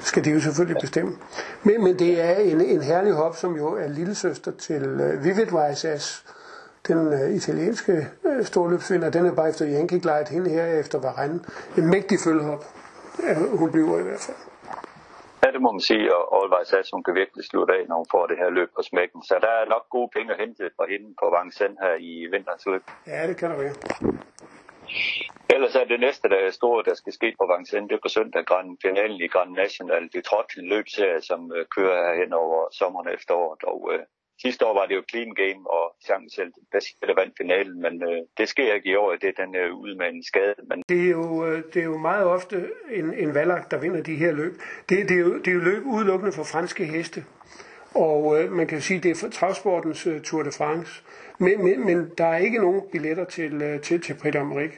[0.00, 1.16] skal de jo selvfølgelig bestemme.
[1.62, 5.46] Men, men det er en, en herlig hop, som jo er lillesøster til øh, Vivid
[5.52, 6.24] Vaisas,
[6.88, 10.98] den øh, italienske øh, storløbsvinder, den er bare efter Yankee Glide, hende her er efter
[11.00, 11.40] Varenne.
[11.76, 12.64] En mægtig følhop.
[13.28, 14.36] Ja, hun bliver i hvert fald.
[15.42, 18.10] Ja, det må man sige, og Allvejs at hun kan virkelig slutte af, når hun
[18.14, 19.22] får det her løb på smækken.
[19.22, 22.66] Så der er nok gode penge at hente fra hende på Vincennes her i vinterens
[22.66, 22.84] løb.
[23.06, 23.74] Ja, det kan der være.
[25.54, 28.14] Ellers er det næste, der er store, der skal ske på Vincennes, det er på
[28.18, 30.02] søndag, Grand, finalen i Grand National.
[30.12, 33.62] Det er trods en løbserie, som øh, kører her hen over sommeren og efteråret.
[33.72, 34.02] Og øh,
[34.44, 36.52] sidste år var det jo clean game, og chancen selv,
[37.02, 39.94] der vandt finalen, men øh, det sker ikke i år, det er den øh, ude
[39.96, 40.54] med en skade.
[40.68, 42.56] Men Det er jo, øh, det er jo meget ofte
[42.90, 44.54] en, en valgagt, der vinder de her løb.
[44.88, 47.24] Det, det, er jo, det er jo løb udelukkende for franske heste.
[47.94, 51.02] Og øh, man kan sige, det er for travsportens øh, Tour de France.
[51.38, 54.76] Men, men, men der er ikke nogen billetter til, øh, til, til Prix d'Amérique.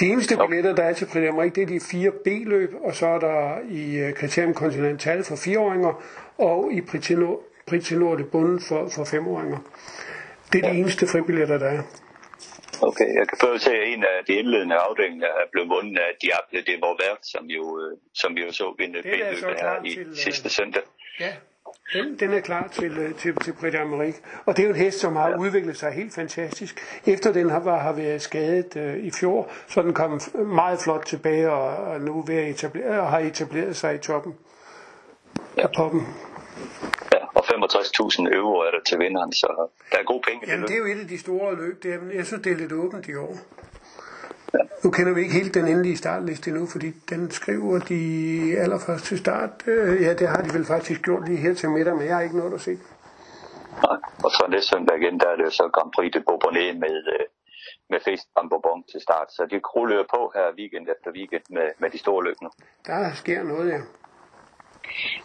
[0.00, 3.06] De eneste billetter, der er til Prix d'Amérique, det er de fire B-løb, og så
[3.06, 6.02] er der i øh, Criterium Continental for fireåringer,
[6.38, 7.10] og i Prix
[7.70, 9.58] De Bunden for, for femåringer.
[10.52, 11.82] Det er de eneste fribilletter, der er.
[12.82, 15.98] okay, jeg kan prøve at se, at en af de indledende afdelinger er blevet vundet
[15.98, 19.84] af Diable de Mauvert, som jo, øh, som vi jo så vinde er B-løbet her
[19.84, 20.82] i til, øh, sidste søndag.
[21.20, 21.32] Ja,
[21.92, 24.14] den, den er klar til, øh, til, til Britt Amerik.
[24.46, 25.38] Og det er jo en hest, som har ja.
[25.38, 27.00] udviklet sig helt fantastisk.
[27.06, 31.04] Efter den har, var, har været skadet øh, i fjor, så den kommet meget flot
[31.06, 34.34] tilbage og, og nu ved at etablere, og har etableret sig i toppen.
[35.58, 35.66] ja.
[35.76, 36.06] på dem.
[37.34, 40.40] Og 65.000 euro er der til vinderen, så der er gode penge.
[40.46, 41.82] Jamen, det er jo et af de store løb.
[41.82, 43.34] Det er, jeg synes, det er lidt åbent i år.
[44.54, 44.58] Ja.
[44.84, 48.00] Nu kender vi ikke helt den endelige startliste endnu, fordi den skriver de
[48.58, 49.50] allerførst til start.
[49.66, 52.22] Øh, ja, det har de vel faktisk gjort lige her til middag, men jeg har
[52.22, 52.78] ikke noget at se.
[53.82, 56.96] Nej, og så næste søndag igen, der er det så Grand Prix de Bourbonnais med,
[57.14, 57.24] øh,
[57.90, 59.28] med Fest Bourbon til start.
[59.32, 62.50] Så de kruller på her weekend efter weekend med, med de store løb nu.
[62.86, 63.80] Der sker noget, ja.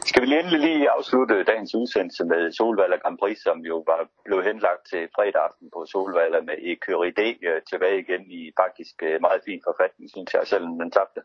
[0.05, 4.01] Skal vi lige endelig lige afslutte dagens udsendelse med Solvalder Grand Prix, som jo var
[4.25, 9.21] blevet henlagt til fredag aften på Solvalder med Ecurie øh, tilbage igen i faktisk øh,
[9.21, 11.21] meget fin forfatning, synes jeg, selvom den tabte.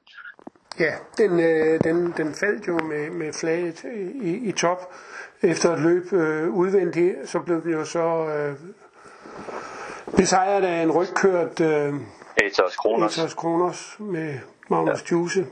[0.80, 3.84] Ja, den, øh, den, den faldt jo med, med flaget
[4.22, 4.80] i, i top.
[5.42, 8.54] Efter et løb øh, udvendigt, så blev den jo så øh,
[10.16, 11.94] besejret af en rygkørt øh,
[12.36, 13.18] Ethos Kronos.
[13.18, 14.34] Ethos Kronos med
[14.70, 15.06] Magnus ja.
[15.08, 15.46] Djuse.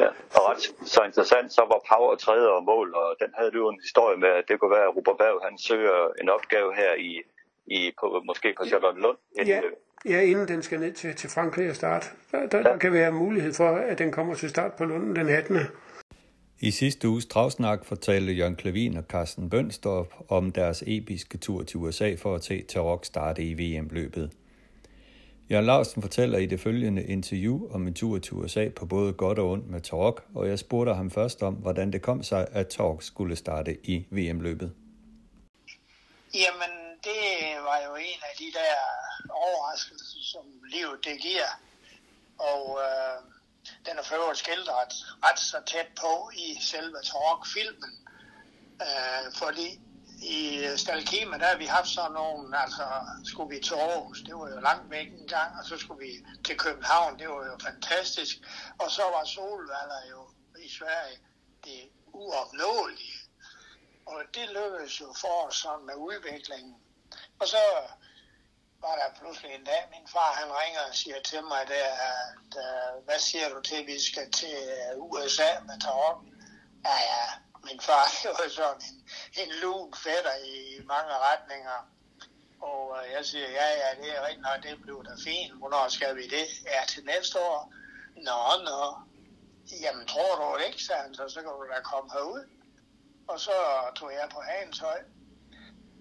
[0.00, 0.62] Ja, og ret
[0.94, 4.28] så interessant, så var Power tredje og mål, og den havde du en historie med,
[4.28, 7.12] at det kunne være, at Robert Berg, han søger en opgave her i,
[7.66, 9.18] i på, måske på Charlotte Lund.
[9.46, 9.60] Ja,
[10.04, 12.12] ja, inden den skal ned til, til Frankrig og start.
[12.32, 12.64] Der, der, ja.
[12.64, 15.58] der kan være mulighed for, at den kommer til start på Lunden den 18.
[16.60, 21.76] I sidste uges travsnak fortalte Jørgen Klavin og Carsten Bønstorp om deres episke tur til
[21.76, 24.30] USA for at se Tarok starte i VM-løbet.
[25.50, 29.38] Jørgen Larsen fortæller i det følgende interview om en tur til USA på både godt
[29.38, 32.68] og ondt med Tarok, og jeg spurgte ham først om, hvordan det kom sig, at
[32.68, 34.72] Tarok skulle starte i VM-løbet.
[36.34, 36.72] Jamen,
[37.04, 37.24] det
[37.68, 38.74] var jo en af de der
[39.30, 41.50] overraskelser, som livet det giver.
[42.38, 43.16] Og øh,
[43.86, 44.92] den er for øvrigt skildret
[45.24, 47.92] ret så tæt på i selve Tarok-filmen.
[48.82, 49.80] Øh, fordi
[50.22, 52.86] i Stalkema, der har vi haft sådan nogle, altså
[53.24, 56.12] skulle vi til Aarhus, det var jo langt væk en gang, og så skulle vi
[56.44, 58.36] til København, det var jo fantastisk.
[58.78, 60.20] Og så var Solvalder jo
[60.66, 61.18] i Sverige
[61.64, 63.18] det uopnåelige.
[64.06, 66.74] Og det lykkedes jo for os sådan med udviklingen.
[67.40, 67.62] Og så
[68.80, 72.52] var der pludselig en dag, min far han ringer og siger til mig, der, at,
[73.04, 76.24] hvad siger du til, at vi skal til øh, USA med Tarok?
[76.84, 77.24] Ja, ja,
[77.64, 78.06] min far
[78.38, 78.82] var sådan
[79.36, 81.78] en, en lun fætter i mange retninger.
[82.60, 85.58] Og uh, jeg siger, ja, ja, det er rigtigt og det blev da fint.
[85.58, 86.46] Hvornår skal vi det?
[86.64, 87.72] Ja, til næste år.
[88.16, 88.82] Nå, nå.
[89.80, 92.44] Jamen, tror du det ikke, sagde han, så, så kan du da komme herud.
[93.28, 93.52] Og så
[93.96, 95.00] tog jeg på Hans høj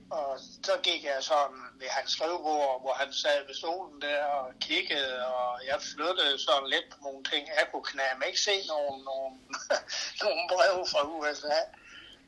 [0.09, 4.53] og så gik jeg sådan ved hans skrivebord, hvor han sad ved stolen der og
[4.59, 7.47] kiggede, og jeg flyttede sådan lidt på nogle ting.
[7.47, 9.35] Jeg kunne knæme ikke se nogen, nogen,
[10.23, 11.59] nogen brev fra USA.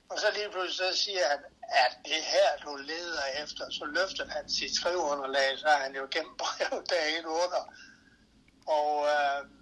[0.10, 1.40] Og så lige pludselig så siger han,
[1.86, 3.70] at det her, du leder efter.
[3.70, 7.64] Så løftede han sit skriveunderlag, så han jo gemt brevet derinde under.
[8.68, 9.59] Og øh,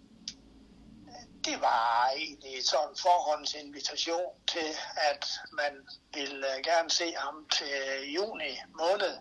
[1.47, 4.69] det var egentlig sådan en forhåndsinvitation til,
[5.11, 9.13] at man ville øh, gerne se ham til juni måned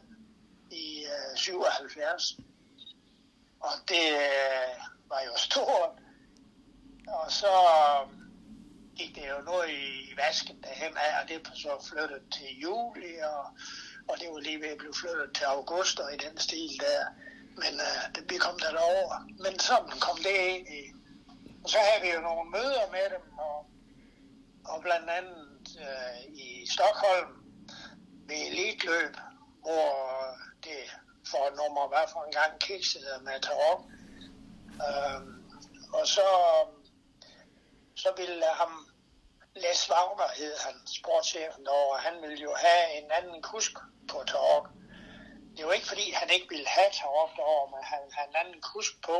[0.70, 2.36] i øh, 77.
[3.60, 4.70] Og det øh,
[5.08, 5.90] var jo stort.
[7.08, 7.54] Og så
[8.96, 13.18] gik det jo noget i vasken derhen af, og det blev så flyttet til juli,
[13.18, 13.44] og,
[14.08, 17.04] og det var lige ved at blive flyttet til august og i den stil der.
[17.62, 19.26] Men uh, det, vi kom der over.
[19.44, 20.95] Men sådan kom det ind i
[21.66, 23.66] og så havde vi jo nogle møder med dem, og,
[24.70, 27.32] og blandt andet øh, i Stockholm
[28.28, 29.14] ved elitløb,
[29.64, 29.86] hvor
[30.64, 30.80] det
[31.30, 33.80] for et nummer hvad for en gang kiksede med Tarok.
[34.86, 35.34] Øhm,
[35.92, 36.28] og så,
[37.96, 38.72] så ville ham
[39.56, 43.74] Les Wagner hed han, sportschefen derovre, han ville jo have en anden kusk
[44.10, 44.68] på Tarok.
[45.56, 48.60] Det var ikke fordi, han ikke ville have Tarok derovre, men han havde en anden
[48.62, 49.16] kusk på.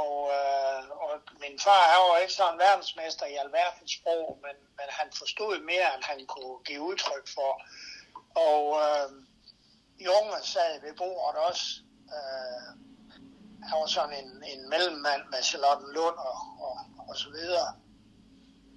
[0.00, 4.88] Og, øh, og min far er jo ikke sådan verdensmester i alverdens sprog, men, men
[4.88, 7.52] han forstod mere, end han kunne give udtryk for.
[8.48, 9.08] Og øh,
[10.06, 11.66] Junge sad ved bordet også.
[12.16, 12.68] Øh,
[13.68, 16.76] han var sådan en, en mellemmand med Charlotte Lund og, og,
[17.08, 17.70] og så videre.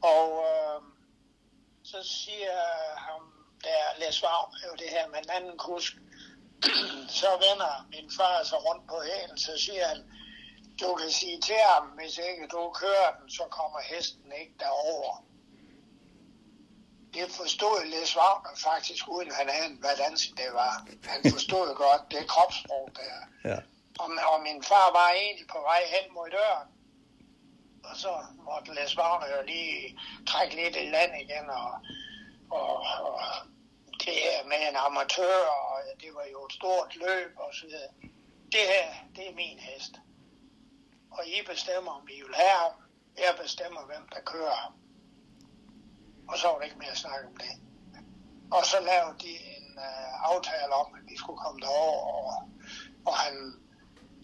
[0.04, 0.82] Og øh,
[1.84, 2.58] så siger
[2.98, 3.22] ham,
[3.64, 5.94] der Les Wagner jo det her med en anden kusk,
[7.22, 10.12] så vender min far sig rundt på hælen, så siger han,
[10.82, 15.26] du kan sige til ham, hvis ikke du kører den, så kommer hesten ikke derover.
[17.14, 20.88] Det forstod Les Wagner faktisk, uden han havde hvad dansk det var.
[21.04, 23.50] Han forstod godt det kropssprog der.
[23.50, 23.58] Ja.
[24.00, 26.68] Og, og min far var egentlig på vej hen mod døren.
[27.84, 28.12] Og så
[28.46, 31.72] måtte Les Wagner jo lige trække lidt i land igen, og,
[32.52, 33.22] og, og
[34.00, 37.92] det her med en amatør, og det var jo et stort løb og så videre.
[38.52, 39.94] Det her, det er min hest
[41.18, 42.76] og I bestemmer, om I vil have ham.
[43.24, 44.74] Jeg bestemmer, hvem der kører ham.
[46.30, 47.54] og så var det ikke mere at snakke om det.
[48.56, 52.34] Og så lavede de en uh, aftale om, at vi skulle komme derover, og,
[53.10, 53.36] og han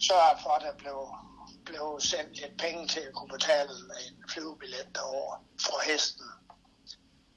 [0.07, 0.99] sørgede for, at der blev,
[1.69, 3.73] blev sendt lidt penge til at kunne betale
[4.05, 5.33] en flyvebillet derover
[5.65, 6.27] fra hesten.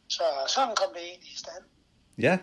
[0.09, 0.25] Så
[0.55, 1.65] sådan kom det egentlig i stand.
[2.19, 2.39] Ja,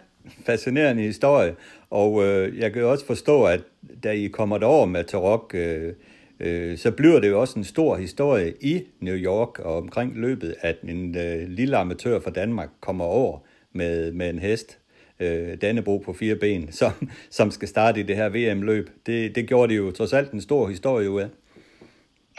[0.45, 1.55] fascinerende historie.
[1.89, 3.61] Og øh, jeg kan også forstå, at
[4.03, 5.93] da I kommer derover med Tarok, øh,
[6.41, 10.55] øh, så bliver det jo også en stor historie i New York og omkring løbet,
[10.61, 13.39] at en øh, lille amatør fra Danmark kommer over
[13.71, 14.79] med, med en hest,
[15.19, 16.91] øh, Dannebro på fire ben, som,
[17.29, 18.89] som skal starte i det her VM-løb.
[19.05, 21.29] Det, det gjorde det jo trods alt en stor historie ud af.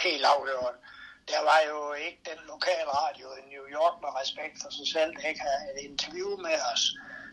[0.05, 0.74] Helt afgjort.
[1.32, 5.11] Der var jo ikke den lokale radio i New York med respekt for sig selv,
[5.16, 6.82] der ikke havde et interview med os.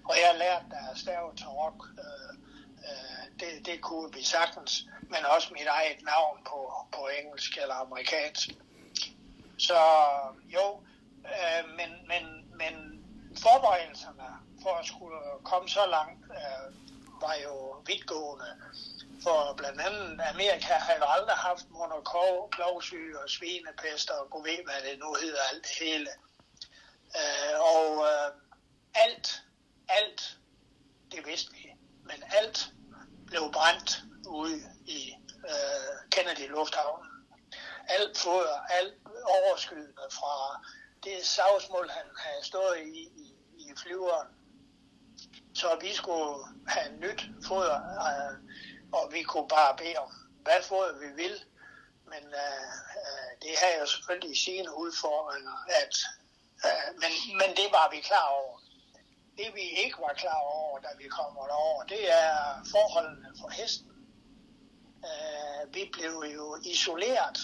[0.10, 1.80] Og jeg lærte der stave til rock.
[2.04, 2.39] Øh,
[2.88, 7.76] Øh, det, det kunne vi sagtens, men også mit eget navn på, på engelsk eller
[7.76, 8.50] amerikansk.
[9.58, 9.80] Så
[10.46, 10.84] jo,
[11.26, 12.24] øh, men, men,
[12.58, 12.74] men
[13.44, 14.30] forberedelserne
[14.64, 16.74] for at skulle komme så langt øh,
[17.22, 18.50] var jo vidtgående.
[19.24, 24.60] For blandt andet Amerika har jo aldrig haft monokov, klovsyge og svinepest og gå ved,
[24.64, 26.10] hvad det nu hedder, alt det hele.
[27.20, 28.30] Øh, og øh,
[28.94, 29.44] alt,
[29.88, 30.38] alt,
[31.12, 31.59] det vidste vi,
[32.10, 32.74] men alt
[33.28, 35.14] blev brændt ude i
[35.50, 37.10] øh, Kennedy Lufthavnen.
[37.88, 38.94] Alt foder, alt
[39.26, 40.64] overskydende fra
[41.04, 44.28] det savsmål, han havde stået i, i, i flyveren.
[45.56, 46.36] Så vi skulle
[46.68, 47.78] have nyt foder,
[48.10, 48.36] øh,
[48.94, 50.12] og vi kunne bare bede om,
[50.44, 51.36] hvad foder vi vil.
[52.06, 55.96] Men øh, øh, det havde jo selvfølgelig sine udfordringer, at,
[56.66, 58.69] øh, men, men det var vi klar over.
[59.40, 62.36] Det vi ikke var klar over, da vi kommer derover, det er
[62.72, 63.92] forholdene for hesten.
[65.10, 67.38] Øh, vi blev jo isoleret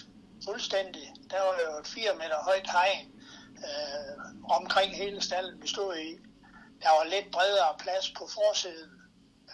[0.48, 1.14] fuldstændig.
[1.32, 3.08] Der var jo et 4 meter højt hegn
[3.68, 4.14] øh,
[4.58, 6.10] omkring hele stallen, vi stod i.
[6.82, 8.94] Der var lidt bredere plads på forsiden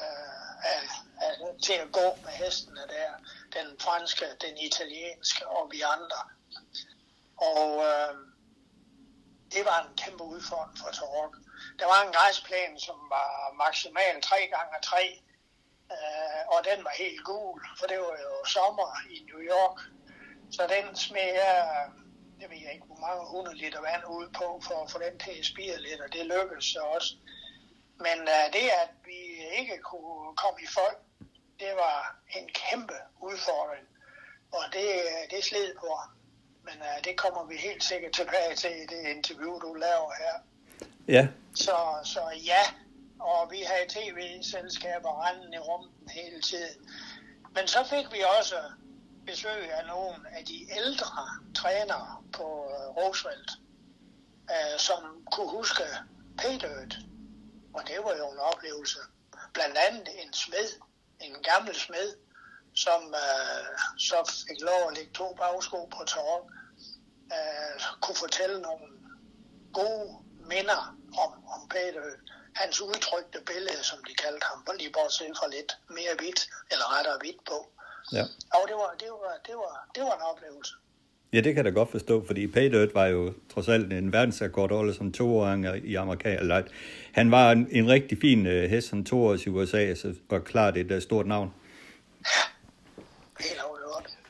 [0.04, 0.84] øh, af,
[1.26, 1.34] af,
[1.64, 3.12] til at gå med hestene der.
[3.58, 6.22] Den franske, den italienske og vi andre.
[7.38, 8.14] Og øh,
[9.54, 11.38] det var en kæmpe udfordring for Torok.
[11.82, 13.30] Der var en græsplæne, som var
[13.64, 15.22] maksimalt 3 gange 3
[15.96, 19.78] øh, og den var helt gul, for det var jo sommer i New York.
[20.56, 21.58] Så den smed jeg,
[22.42, 25.36] jeg ved ikke, hvor mange hundrede liter vand ud på, for at få den til
[25.40, 27.12] at spire lidt, og det lykkedes så også.
[28.06, 29.20] Men uh, det, at vi
[29.60, 31.00] ikke kunne komme i folk,
[31.62, 32.00] det var
[32.38, 33.88] en kæmpe udfordring,
[34.58, 35.92] og det, øh, det sled på.
[36.68, 40.36] Men uh, det kommer vi helt sikkert tilbage til i det interview, du laver her.
[41.08, 41.28] Ja.
[41.56, 42.64] Så, så ja,
[43.20, 46.90] og vi havde tv-selskaber rendende i rummet hele tiden.
[47.56, 48.56] Men så fik vi også
[49.26, 53.52] besøg af nogle af de ældre trænere på øh, Roosevelt,
[54.52, 55.84] øh, som kunne huske
[56.38, 56.86] Peter.
[57.74, 59.00] Og det var jo en oplevelse.
[59.54, 60.70] Blandt andet en smed,
[61.20, 62.16] en gammel smed,
[62.76, 66.52] som øh, så fik lov at lægge to bagsko på tårn,
[67.36, 68.86] øh, kunne fortælle nogle
[69.74, 72.20] gode minder om, om Patriot
[72.54, 76.42] hans udtrykte billede, som de kaldte ham, lige bortset fra lidt mere hvidt,
[76.72, 77.58] eller rettere hvidt på.
[78.18, 78.24] Ja.
[78.58, 80.74] Og det var, det var, det var, det var en oplevelse.
[81.34, 84.94] Ja, det kan jeg da godt forstå, fordi Paydirt var jo trods alt en verdensrekordholder
[84.94, 86.36] som toåring i Amerika.
[86.36, 86.64] Eller,
[87.12, 90.78] han var en, en rigtig fin uh, hest som toårs i USA, så var klart
[90.78, 91.54] et uh, stort navn.
[93.40, 93.71] Helt afgjort.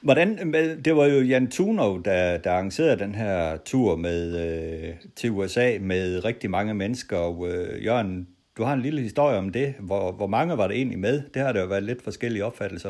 [0.01, 0.53] Hvordan,
[0.85, 5.77] det var jo Jan Tunov, der, der arrangerede den her tur med, øh, til USA
[5.81, 7.17] med rigtig mange mennesker.
[7.17, 8.27] Og øh, Jørgen,
[8.57, 9.75] du har en lille historie om det.
[9.79, 11.21] Hvor, hvor mange var der egentlig med?
[11.33, 12.89] Det har der jo været lidt forskellige opfattelser.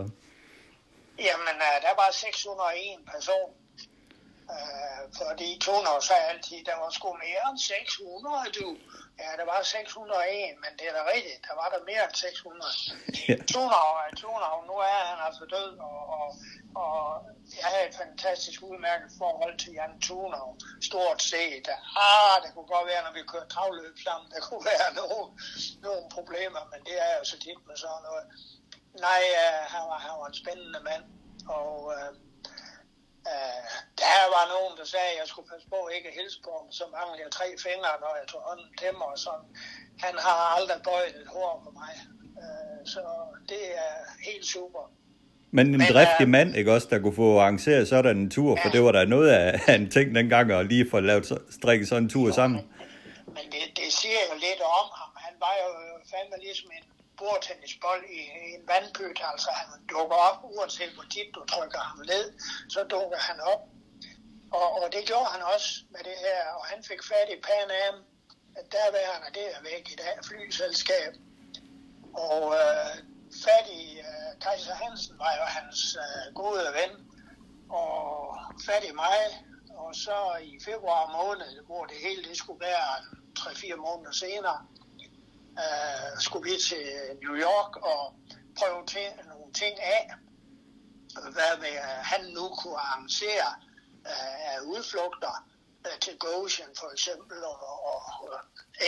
[1.20, 3.61] Jamen, øh, der var 601 personer.
[4.52, 8.68] Uh, fordi Tunov sagde altid, der var sgu mere end 600, du.
[9.22, 11.42] Ja, der var 601, men det er da rigtigt.
[11.48, 12.72] Der var der mere end 600.
[13.28, 13.36] Ja.
[13.54, 16.28] Tunov, Tunov, nu er han altså død, og, og,
[16.84, 16.96] og
[17.58, 20.50] jeg havde et fantastisk udmærket forhold til Jan Tunov.
[20.90, 21.68] Stort set.
[22.08, 25.28] Ah, det kunne godt være, når vi kørte travløb sammen, der kunne være nogle,
[25.86, 28.26] nogle problemer, men det er jo så tit med sådan noget.
[29.08, 31.04] Nej, uh, han, var, han var en spændende mand,
[31.58, 32.12] og uh,
[33.32, 33.62] uh,
[34.04, 36.68] der var nogen, der sagde, at jeg skulle passe på ikke at hilse på ham,
[36.80, 39.48] så mangler jeg tre fingre, når jeg tog hånden til mig og sådan.
[40.06, 41.94] Han har aldrig bøjet et hår på mig,
[42.42, 43.02] uh, så
[43.52, 43.94] det er
[44.30, 44.84] helt super.
[45.54, 48.56] Men en Men, driftig øh, mand, ikke også, der kunne få arrangeret sådan en tur,
[48.62, 48.72] for Ja.
[48.76, 51.26] det var der noget af en ting dengang, at lige få lavet
[51.60, 52.60] strikket sådan en tur sammen.
[53.38, 55.12] Men det, det siger jo lidt om ham.
[55.26, 55.70] Han var jo
[56.12, 56.86] fandme ligesom en
[57.22, 59.20] bordtennisbold i, i en vandpyt.
[59.32, 62.26] Altså han dukker op, uanset hvor tit du trykker ham ned,
[62.74, 63.64] så dukker han op.
[64.60, 67.70] Og, og det gjorde han også med det her, og han fik fat i Pan
[67.86, 67.98] Am
[68.76, 71.14] derværende, det er væk i dag, flyselskab.
[72.14, 72.92] Og øh,
[73.46, 76.92] fattig øh, Kaiser Hansen var jo hans øh, gode ven,
[77.70, 77.98] og
[78.66, 79.22] fattig mig,
[79.78, 82.88] og så i februar måned, hvor det hele det skulle være
[83.40, 84.66] 3-4 måneder senere,
[85.60, 86.86] øh, skulle vi til
[87.24, 88.16] New York og
[88.60, 90.12] prøve til, nogle ting af,
[91.14, 91.76] hvad med,
[92.12, 93.50] han nu kunne arrangere
[94.12, 95.48] øh, af udflugter
[95.88, 98.02] øh, til Goshen for eksempel, og, og,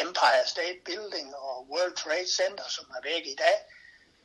[0.01, 3.57] Empire State Building og World Trade Center, som er væk i dag,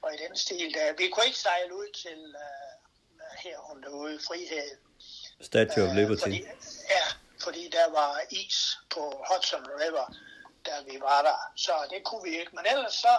[0.03, 0.93] og i den stil der.
[0.99, 4.71] Vi kunne ikke sejle ud til uh, her derude, Frihed.
[5.41, 6.15] Statue of Liberty.
[6.15, 6.45] Uh, fordi,
[6.97, 7.07] ja,
[7.45, 10.07] fordi der var is på Hudson River,
[10.67, 11.41] da vi var der.
[11.57, 12.57] Så det kunne vi ikke.
[12.57, 13.15] Men ellers så,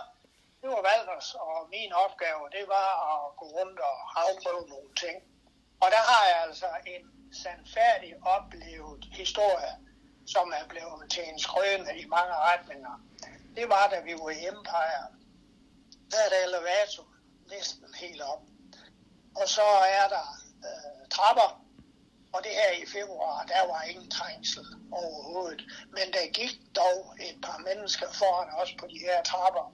[0.61, 5.17] det var Valders, og min opgave, det var at gå rundt og afprøve nogle ting.
[5.81, 9.73] Og der har jeg altså en sandfærdig oplevet historie,
[10.27, 13.01] som er blevet til en skrøne i mange retninger.
[13.55, 15.05] Det var, da vi var i Empire.
[16.11, 17.07] Der er der elevator
[17.49, 18.43] næsten helt op.
[19.35, 19.67] Og så
[20.01, 20.27] er der
[20.67, 21.68] øh, trapper,
[22.33, 25.61] og det her i februar, der var ingen trængsel overhovedet.
[25.95, 29.73] Men der gik dog et par mennesker foran os på de her trapper.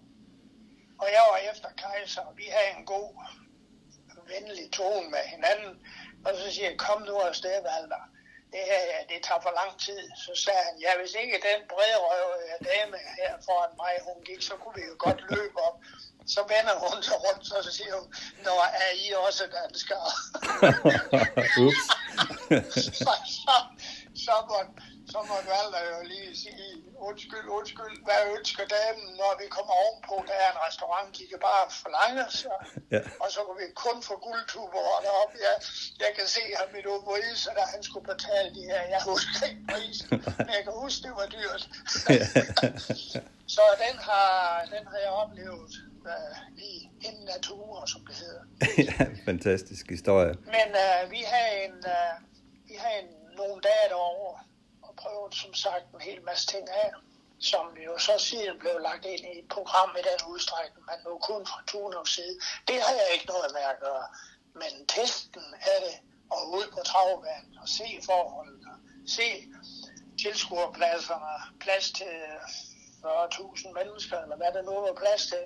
[1.02, 3.10] Og jeg var efter kejser, og vi havde en god,
[4.28, 5.74] venlig tone med hinanden.
[6.26, 8.04] Og så siger jeg, kom nu afsted, Valder.
[8.54, 10.02] Det her, det tager for lang tid.
[10.26, 14.54] Så sagde han, ja, hvis ikke den bredrøvede dame her foran mig, hun gik, så
[14.62, 15.78] kunne vi jo godt løbe op.
[16.34, 18.08] Så vender hun sig rundt, og så siger hun,
[18.46, 20.10] når er I også danskere?
[21.66, 21.86] Ups
[23.06, 23.14] så,
[23.46, 23.56] så,
[24.26, 24.72] så, måtte,
[25.12, 26.68] så måtte Valder jo lige sige,
[27.10, 31.40] undskyld, undskyld, hvad ønsker damen, når vi kommer ovenpå, der er en restaurant, de kan
[31.50, 32.58] bare forlange sig,
[32.96, 33.02] Ja.
[33.24, 35.36] og så kan vi kun få guldtuber deroppe.
[35.48, 35.56] Jeg,
[36.04, 39.38] jeg kan se ham i Uber Eats, da han skulle betale de her, jeg husker
[39.50, 40.08] ikke prisen,
[40.46, 41.64] men jeg kan huske, det var dyrt.
[43.56, 44.32] så den har,
[44.74, 45.72] den har jeg oplevet
[46.12, 48.44] uh, i en natur, som det hedder.
[48.92, 50.34] ja, fantastisk historie.
[50.56, 52.14] Men uh, vi har en, uh,
[52.76, 53.10] vi har en,
[53.42, 54.40] nogle dage derovre
[54.88, 56.92] og prøvet som sagt en hel masse ting af,
[57.40, 61.12] som jo så siden blev lagt ind i et program i den udstrækning, men nu
[61.30, 62.36] kun fra Tunovs side.
[62.68, 64.08] Det har jeg ikke noget med at gøre.
[64.62, 65.96] Men testen af det,
[66.32, 68.72] og ud på travbanen og se forholdene,
[69.18, 69.28] se
[70.22, 72.16] tilskuerpladserne, plads til
[73.04, 75.44] 40.000 mennesker, eller hvad der nu var plads til,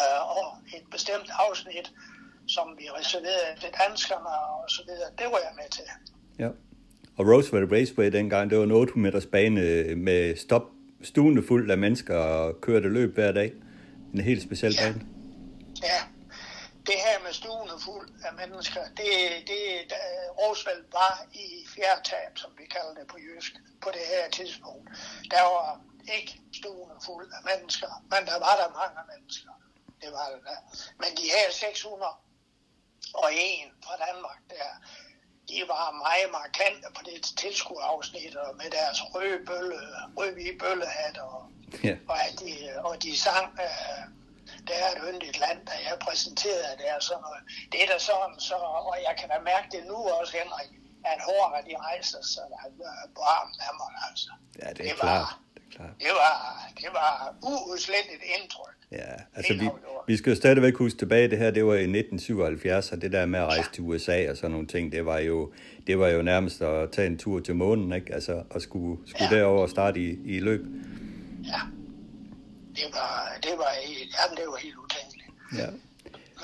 [0.00, 0.46] øh, og
[0.76, 1.92] et bestemt afsnit,
[2.54, 5.84] som vi reserverede til danskerne og så videre, det var jeg med til.
[6.38, 6.48] Ja.
[7.18, 9.60] Og Roosevelt Raceway dengang, det var en 800 meters bane
[10.08, 10.64] med stop,
[11.02, 13.52] stuende fuld af mennesker og kørte løb hver dag.
[14.14, 14.82] En helt speciel Ja.
[14.82, 15.00] bane.
[15.90, 16.00] Ja,
[16.88, 19.12] det her med stuene fuld af mennesker, det,
[19.50, 19.62] det
[20.40, 23.52] Roosevelt var i fjerdetab, som vi kalder det på jysk,
[23.84, 24.84] på det her tidspunkt.
[25.34, 25.80] Der var
[26.16, 29.52] ikke stuene fuld af mennesker, men der var der mange mennesker.
[30.02, 30.58] Det var det der.
[31.02, 32.12] Men de her 600
[33.14, 34.68] og en fra Danmark der,
[35.48, 39.78] de var meget markante på det tilskuerafsnit, og med deres røde bølle,
[40.18, 41.36] røde bøllehat, og,
[41.84, 41.94] Ja.
[42.08, 42.52] og, at de,
[42.84, 44.02] og de sang, øh,
[44.66, 47.42] det er et yndigt land, da jeg præsenterede det og sådan noget.
[47.72, 48.54] Det er da sådan, så,
[48.90, 50.70] og jeg kan da mærke det nu også, Henrik,
[51.12, 52.46] at hårene de rejser sig
[53.16, 54.30] på armen af mig, altså.
[54.62, 55.20] Ja, det er Det klart.
[55.20, 55.94] var- Det er klart.
[56.00, 56.36] Det var,
[56.80, 58.79] det var uudsletteligt indtryk.
[58.92, 59.68] Ja, altså vi,
[60.06, 63.26] vi skal jo stadigvæk huske tilbage, det her, det var i 1977, og det der
[63.26, 65.52] med at rejse til USA og sådan nogle ting, det var jo,
[65.86, 68.14] det var jo nærmest at tage en tur til månen, ikke?
[68.14, 69.36] Altså at skulle, skulle Ja.
[69.36, 70.60] derover og starte i, i løb.
[71.44, 71.60] Ja.
[72.76, 75.28] Det var, det var, jamen, det var helt utænkeligt.
[75.58, 75.66] Ja.
[75.70, 75.80] Men,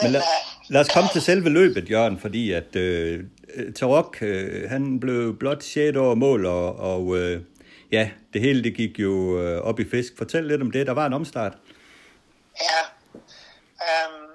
[0.02, 3.24] Men lad, øh, lad os komme til selve løbet, Jørgen, fordi at øh,
[3.74, 7.40] Tarok, øh, han blev blot 6 år mål, og, og øh,
[7.92, 10.16] ja, det hele det gik jo øh, op i fisk.
[10.18, 10.86] Fortæl lidt om det.
[10.86, 11.58] Der var en omstart.
[12.60, 12.80] Ja.
[13.86, 14.32] Um,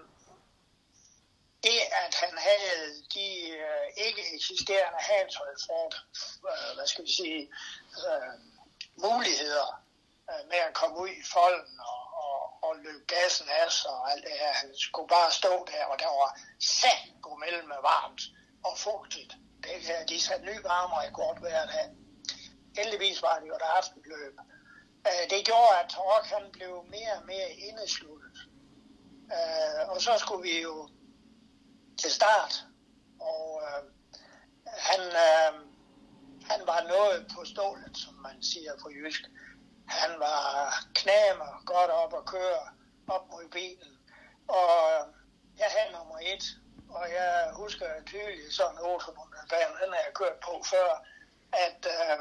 [1.64, 3.28] det, at han havde de
[3.68, 5.96] uh, ikke eksisterende Halshøjfort,
[6.44, 7.52] uh, hvad skal vi sige,
[8.08, 8.34] uh,
[9.06, 9.84] muligheder
[10.32, 14.12] uh, med at komme ud i folden og, og, og løbe gassen af sig og
[14.12, 14.52] alt det her.
[14.54, 18.22] Han skulle bare stå der, og der var sat god mellem med varmt
[18.64, 19.34] og fugtigt.
[19.64, 20.62] Det, kan- de satte ny
[21.14, 21.90] godt hver dag.
[22.78, 24.36] Heldigvis var det jo et aftenløb.
[25.08, 28.38] Øh, Det gjorde, at Tork han blev mere og mere indesluttet.
[29.36, 30.89] Øh, Og så skulle vi jo
[32.02, 32.54] til start,
[33.20, 33.84] og øh,
[34.68, 35.52] han, øh,
[36.52, 39.22] han var noget på stålet, som man siger på jysk.
[39.88, 40.39] Han var
[40.95, 42.62] knamer godt op og køre
[43.08, 43.93] op mod bilen,
[44.47, 45.04] og øh,
[45.58, 46.43] jeg havde nummer et,
[46.89, 49.41] og jeg husker tydeligt sådan en 800
[49.82, 50.89] den har jeg kørt på før,
[51.54, 52.20] at øh,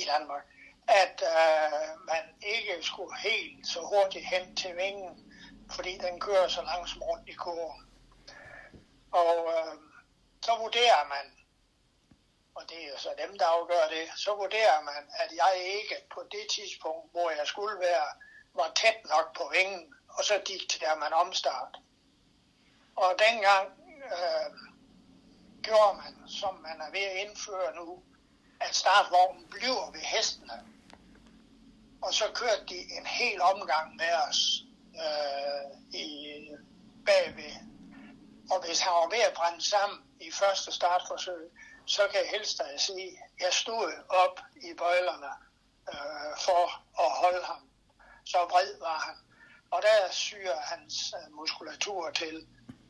[0.00, 0.44] i Danmark,
[0.88, 5.32] at øh, man ikke skulle helt så hurtigt hen til vingen,
[5.70, 7.82] fordi den kører så langsomt rundt i kurven.
[9.12, 9.74] Og øh,
[10.42, 11.26] så vurderer man,
[12.54, 16.22] og det er så dem, der afgør det, så vurderer man, at jeg ikke på
[16.32, 18.08] det tidspunkt, hvor jeg skulle være,
[18.54, 21.78] var tæt nok på vingen, og så dikterer man omstart.
[22.96, 23.68] Og dengang
[24.16, 24.50] øh,
[25.62, 28.02] gjorde man, som man er ved at indføre nu,
[28.60, 30.64] at startvognen bliver ved hestene.
[32.02, 34.62] Og så kørte de en hel omgang med os
[35.04, 36.06] øh, i
[37.06, 37.54] bagved.
[38.50, 41.50] Og hvis han var ved at brænde sammen i første startforsøg,
[41.86, 45.32] så kan jeg helst at sige, at jeg stod op i bøjlerne
[45.92, 46.64] øh, for
[47.04, 47.62] at holde ham.
[48.24, 49.16] Så vred var han.
[49.70, 52.46] Og der syrer hans øh, muskulatur til,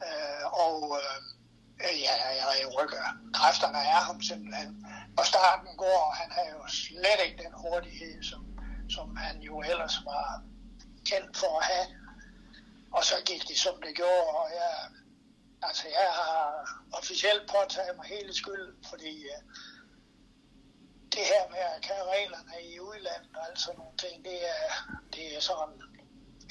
[0.06, 2.14] øh, og øh, ja,
[2.60, 3.04] jeg rykker
[3.34, 4.86] kræfterne af ham simpelthen.
[5.18, 8.47] Og starten går, og han har jo slet ikke den hurtighed, som,
[8.90, 10.42] som han jo ellers var
[11.04, 11.88] kendt for at have.
[12.92, 14.74] Og så gik det, som det gjorde, og jeg,
[15.62, 19.40] altså jeg har officielt påtaget mig hele skyld, fordi øh,
[21.12, 24.64] det her med at kære reglerne i udlandet og alt sådan nogle ting, det er,
[25.14, 25.82] det er sådan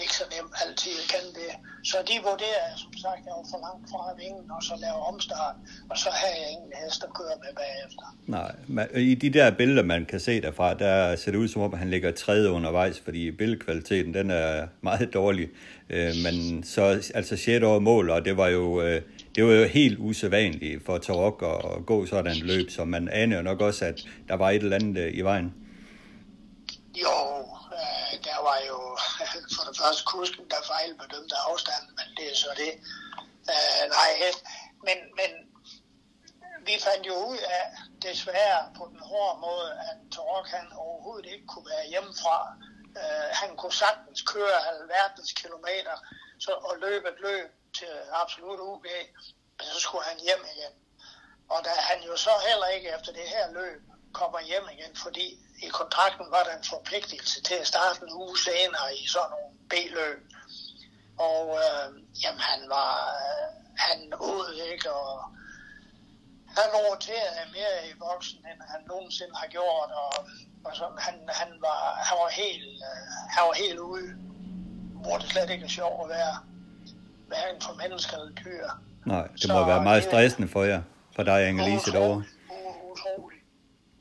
[0.02, 1.52] ikke så nemt altid at kende det.
[1.84, 5.56] Så de vurderer, som sagt, jeg var for langt fra vingen, og så laver omstart,
[5.90, 8.06] og så har jeg ingen hest at køre med bagefter.
[8.36, 11.74] Nej, i de der billeder, man kan se derfra, der ser det ud som om,
[11.74, 15.50] han ligger tredje undervejs, fordi billedkvaliteten, den er meget dårlig.
[15.90, 19.02] Øh, men så, altså 6 år mål, og det var jo, øh,
[19.36, 23.38] det var jo helt usædvanligt for Tarok at gå sådan en løb, så man aner
[23.38, 25.54] jo nok også, at der var et eller andet øh, i vejen.
[27.02, 27.08] Jo,
[28.38, 28.80] der var jo
[29.56, 32.74] for det første kusken, der fejlbedømte afstanden, men det er så det.
[33.54, 34.12] Uh, nej,
[34.88, 35.32] men, men
[36.68, 37.64] vi fandt jo ud af,
[38.02, 42.38] desværre på den hårde måde, at Torok han overhovedet ikke kunne være hjemmefra.
[43.00, 45.96] Uh, han kunne sagtens køre alverdens kilometer
[46.40, 48.86] så, og løbe et løb til absolut UB,
[49.58, 50.74] men så skulle han hjem igen.
[51.50, 53.82] Og da han jo så heller ikke efter det her løb
[54.14, 55.28] kommer hjem igen, fordi
[55.66, 59.52] i kontrakten var der en forpligtelse til at starte en uge senere i sådan nogle
[59.72, 60.20] B-løb.
[61.30, 61.88] Og øh,
[62.24, 62.92] jamen, han var,
[63.24, 63.46] øh,
[63.86, 64.00] han
[64.34, 65.12] ud, ikke, og
[66.58, 70.14] han roterede mere i boksen, end han nogensinde har gjort, og,
[70.66, 73.04] og sådan, han, han, var, han, var helt, øh,
[73.36, 74.10] han var helt ude,
[75.04, 76.36] hvor det slet ikke er sjovt at være,
[77.28, 78.68] hverken for mennesker eller dyr.
[79.06, 80.82] Nej, det må Så, være meget stressende for jer,
[81.16, 82.24] for dig, Inge-Lise, derovre.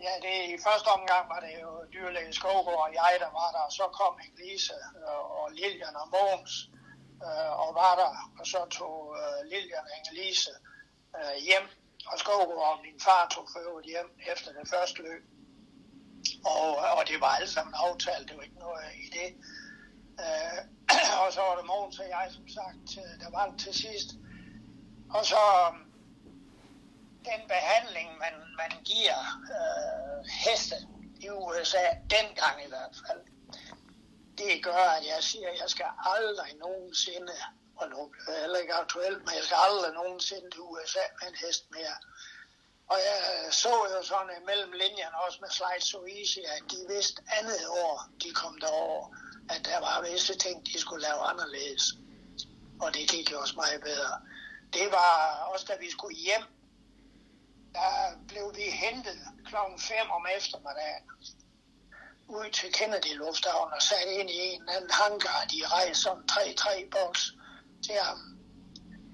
[0.07, 3.63] Ja, det, i første omgang var det jo dyrlæge Skovgaard og jeg, der var der,
[3.69, 6.55] og så kom Lise øh, og, Lilian og Mogens
[7.27, 10.55] øh, og var der, og så tog øh, Lilian og Inge-Lise
[11.19, 11.67] øh, hjem,
[12.11, 15.23] og Skovgaard og min far tog for hjem efter det første løb.
[16.53, 19.31] Og, og det var alt sammen aftalt, det var ikke noget i det.
[20.25, 20.59] Øh,
[21.23, 24.11] og så var det Mogens og jeg, som sagt, øh, der var til sidst.
[25.17, 25.43] Og så
[27.31, 29.18] den behandling, man, man giver
[29.57, 30.77] øh, heste
[31.20, 31.85] i USA,
[32.16, 33.22] dengang i hvert fald,
[34.39, 37.37] det gør, at jeg siger, at jeg skal aldrig nogensinde,
[37.77, 41.29] og nu er det heller ikke aktuelt, men jeg skal aldrig nogensinde til USA med
[41.29, 41.97] en hest mere.
[42.89, 43.18] Og jeg
[43.51, 48.09] så jo sådan mellem linjerne også med Slide So Easy, at de vidste andet år,
[48.22, 49.14] de kom derover,
[49.51, 51.85] at der var visse ting, de skulle lave anderledes.
[52.81, 54.20] Og det gik jo også meget bedre.
[54.72, 55.12] Det var
[55.53, 56.56] også, da vi skulle hjem
[57.77, 57.93] der
[58.29, 61.05] blev vi hentet klokken 5 om eftermiddagen
[62.29, 65.45] ud til Kennedy Lufthavn og sat ind i en anden hangar.
[65.55, 67.33] De rejste som 3-3 boks
[67.85, 68.19] til ham.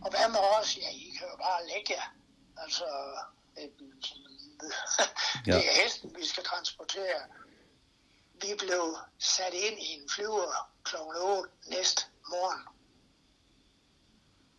[0.04, 0.76] Og hvad med os?
[0.76, 2.08] Ja, I kan jo bare lægge jer.
[2.56, 2.84] Altså,
[5.44, 7.20] det er hesten, vi skal transportere.
[8.42, 10.96] Vi blev sat ind i en flyver kl.
[10.96, 12.71] 8 næste morgen.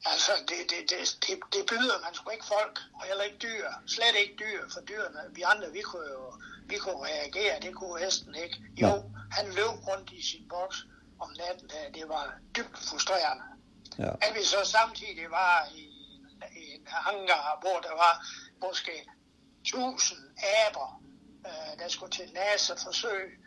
[0.05, 3.67] Altså, det, det, det, det, det byder man sgu ikke folk, og heller ikke dyr.
[3.87, 6.33] Slet ikke dyr, for dyrene, vi andre, vi kunne jo
[6.65, 8.57] vi kunne reagere, det kunne hesten ikke.
[8.81, 9.01] Jo, ja.
[9.31, 10.85] han løb rundt i sin boks
[11.19, 13.43] om natten, det var dybt frustrerende.
[13.99, 14.11] Ja.
[14.21, 15.83] At vi så samtidig var i,
[16.61, 18.25] i en hangar, hvor der var
[18.67, 19.09] måske
[19.65, 20.19] tusind
[20.67, 21.03] aber,
[21.47, 23.39] øh, der skulle til NASA-forsøg.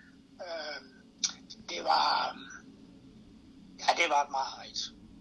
[0.47, 0.83] Øh,
[1.69, 2.37] det var,
[3.79, 4.53] ja, det var et meget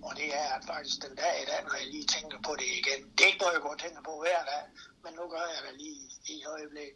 [0.05, 2.99] og det er faktisk den dag i dag, når jeg lige tænker på det igen.
[3.15, 4.63] Det er ikke noget, jeg går og tænker på hver dag,
[5.03, 6.01] men nu gør jeg det lige
[6.35, 6.91] i øjeblik.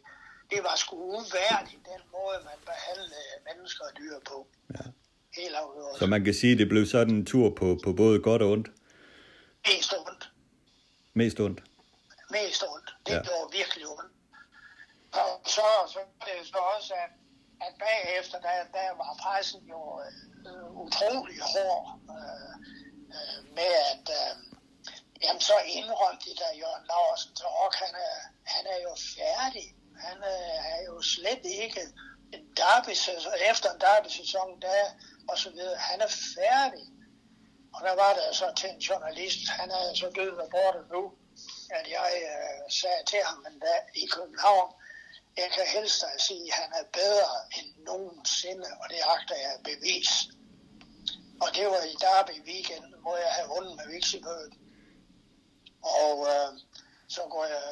[0.52, 4.38] Det var sgu uværdigt, den måde, man behandlede mennesker og dyr på.
[4.74, 4.84] Ja.
[5.40, 5.98] Helt afhørt.
[5.98, 8.50] Så man kan sige, at det blev sådan en tur på, på både godt og
[8.54, 8.68] ondt?
[9.66, 10.24] Mest ondt.
[11.20, 11.60] Mest ondt?
[12.30, 12.88] Mest ondt.
[13.06, 13.22] Det ja.
[13.28, 14.12] gjorde virkelig ondt.
[15.12, 17.10] Og så, så det så også, at
[17.66, 19.80] at bagefter, der, der var pressen jo
[20.46, 21.84] øh, utrolig hård
[22.16, 22.49] øh,
[23.18, 24.34] øh, med, at øh,
[25.22, 29.66] jamen, så indrømte de der Jørgen Larsen, så Rock, han er, han er jo færdig.
[30.06, 31.82] Han øh, er jo slet ikke
[32.32, 32.92] en derby
[33.50, 34.84] efter en derby-sæson, der
[35.28, 35.76] og så videre.
[35.76, 36.86] Han er færdig.
[37.74, 41.02] Og der var der så til en journalist, han er så død og borte nu,
[41.70, 44.72] at jeg øh, sagde til ham en dag i København,
[45.36, 49.54] jeg kan helst at sige, at han er bedre end nogensinde, og det agter jeg
[49.64, 50.10] bevis.
[51.42, 54.54] Og det var i Derby weekend, hvor jeg havde vundet med Vixibøden.
[56.02, 56.50] Og øh,
[57.08, 57.66] så går jeg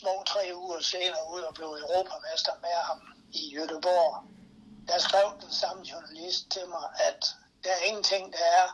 [0.00, 3.00] små tre uger senere ud og blev europamester med ham
[3.32, 4.12] i Göteborg.
[4.88, 7.20] Der skrev den samme journalist til mig, at
[7.64, 8.66] der er ingenting, der er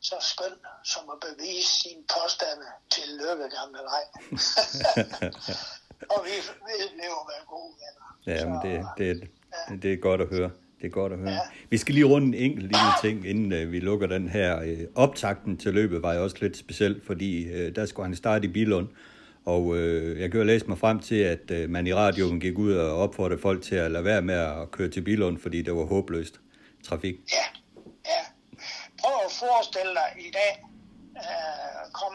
[0.00, 4.04] så skønt som at bevise sin påstande til løbe gamle vej.
[6.12, 6.34] og vi,
[6.66, 8.06] vi lever med gode venner.
[8.26, 9.30] Ja, men det, det,
[9.68, 10.50] det, det er godt at høre.
[10.80, 11.30] Det er godt at høre.
[11.30, 11.38] Ja.
[11.70, 14.56] Vi skal lige runde en enkelt lille ting, inden uh, vi lukker den her.
[14.56, 18.44] Uh, optakten til løbet var jo også lidt speciel, fordi uh, der skulle han starte
[18.44, 18.88] i Bilund.
[19.44, 22.58] Og uh, jeg kan jo læse mig frem til, at uh, man i radioen gik
[22.58, 25.74] ud og opfordrede folk til at lade være med at køre til Bilund, fordi det
[25.74, 26.40] var håbløst
[26.84, 27.16] trafik.
[27.32, 27.46] Ja,
[28.12, 28.22] ja.
[29.00, 30.52] Prøv at forestille dig i dag,
[31.14, 32.14] uh, kom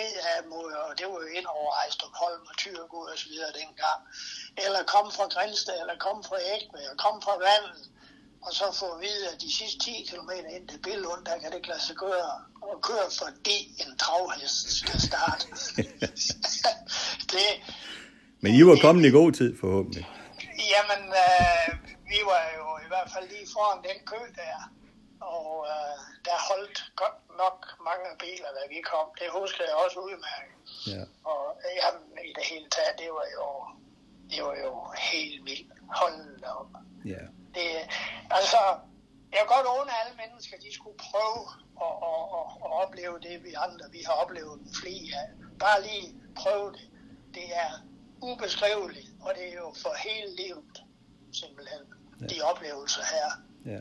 [0.00, 3.26] ned af mod, og det var jo ind over Ejstrup Holm og Tyrgod og så
[3.32, 4.00] videre dengang.
[4.64, 7.82] Eller kom fra Grænsted, eller kom fra Ægve, og kom fra vandet,
[8.46, 11.50] og så få at vide, at de sidste 10 km ind til Billund, der kan
[11.50, 12.32] det ikke lade sig gøre
[12.62, 15.44] og køre, fordi en travhest skal starte.
[17.32, 17.48] det,
[18.40, 20.04] Men I var kommet i god tid, forhåbentlig.
[20.72, 21.66] Jamen, øh,
[22.12, 24.58] vi var jo i hvert fald lige foran den kø der
[25.34, 25.96] og øh,
[26.26, 27.58] der holdt godt nok
[27.88, 29.06] mange biler, da vi kom.
[29.20, 30.56] Det husker jeg også udmærket.
[30.92, 31.02] Ja.
[31.30, 31.42] Og
[31.80, 33.46] jamen, i det hele taget, det var jo,
[34.30, 34.72] det var jo
[35.10, 35.72] helt vildt.
[36.00, 36.72] Hold op.
[37.14, 37.24] Ja.
[37.56, 37.68] Det,
[38.38, 38.60] altså,
[39.34, 41.42] jeg kan godt undre alle mennesker, de skulle prøve
[41.86, 45.26] at, at, at, at opleve det, vi andre, vi har oplevet en fli af.
[45.64, 46.06] Bare lige
[46.40, 46.86] prøve det.
[47.36, 47.70] Det er
[48.28, 50.74] ubeskriveligt, og det er jo for hele livet,
[51.40, 51.82] simpelthen,
[52.20, 52.26] ja.
[52.32, 53.28] de oplevelser her.
[53.72, 53.80] Ja.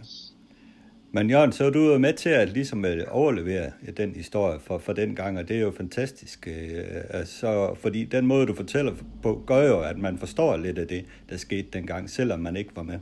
[1.13, 4.77] Men Jørgen, så er du jo med til at ligesom at overlevere den historie for,
[4.77, 6.47] for den gang, og det er jo fantastisk.
[6.47, 10.87] Øh, altså, fordi den måde, du fortæller på, gør jo, at man forstår lidt af
[10.87, 12.99] det, der skete dengang, selvom man ikke var med.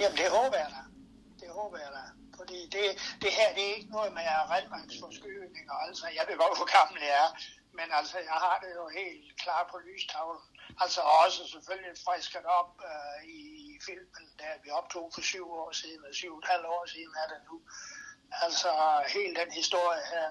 [0.00, 0.82] Jamen, det håber jeg da.
[1.42, 2.04] Det håber jeg da.
[2.38, 2.84] Fordi det,
[3.22, 5.74] det her, det er ikke noget med rendmandsforskydninger.
[5.86, 7.30] Altså, jeg ved godt, hvor gammel jeg er,
[7.78, 10.46] men altså, jeg har det jo helt klar på lystavlen.
[10.82, 13.40] Altså også selvfølgelig frisket op øh, i
[13.86, 17.14] filmen, der vi optog for syv år siden, og syv og et halvt år siden
[17.22, 17.56] er det nu.
[18.44, 18.70] Altså
[19.14, 20.28] hele den historie her.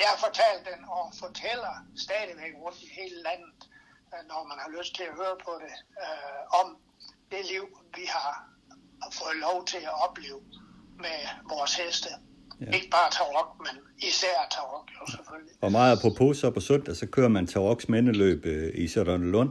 [0.00, 1.74] Jeg har fortalt den og fortæller
[2.06, 3.60] stadigvæk rundt i hele landet,
[4.12, 5.74] øh, når man har lyst til at høre på det,
[6.04, 6.66] øh, om
[7.30, 7.64] det liv,
[7.96, 8.51] vi har
[9.12, 10.40] fået lov til at opleve
[10.96, 11.18] med
[11.48, 12.08] vores heste.
[12.60, 12.76] Ja.
[12.76, 15.54] Ikke bare Tarok, men især Tarok jo selvfølgelig.
[15.60, 19.50] Og meget apropos så på søndag, så kører man Taroks mændeløb øh, i Lund,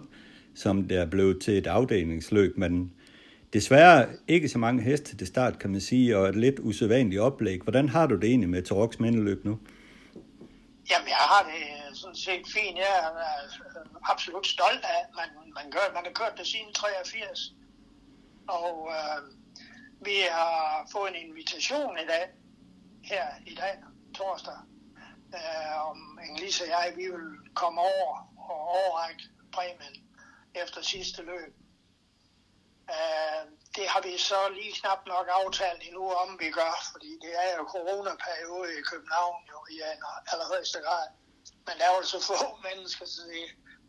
[0.56, 2.94] som der blev til et afdelingsløb, men
[3.53, 7.61] desværre ikke så mange heste til start, kan man sige, og et lidt usædvanligt oplæg.
[7.61, 9.60] Hvordan har du det egentlig med Taroks mændeløb nu?
[10.91, 12.78] Jamen, jeg har det sådan set fint.
[12.78, 13.11] Jeg er
[14.11, 17.53] absolut stolt af, at man, man, gør, man har kørt det siden 83.
[18.48, 19.40] Og øh,
[20.02, 22.30] vi har fået en invitation i dag,
[23.03, 23.76] her i dag,
[24.15, 24.60] torsdag,
[25.36, 28.14] øh, om Inge-Lise og jeg, vi vil komme over
[28.49, 29.23] og overrække
[29.53, 29.95] præmien
[30.56, 31.53] efter sidste løb.
[32.95, 33.44] Øh,
[33.76, 37.57] det har vi så lige knap nok aftalt endnu om, vi gør, fordi det er
[37.57, 39.78] jo coronaperiode i København jo i
[40.32, 41.07] allerhøjeste grad.
[41.65, 43.45] Men der er jo så få mennesker, så det,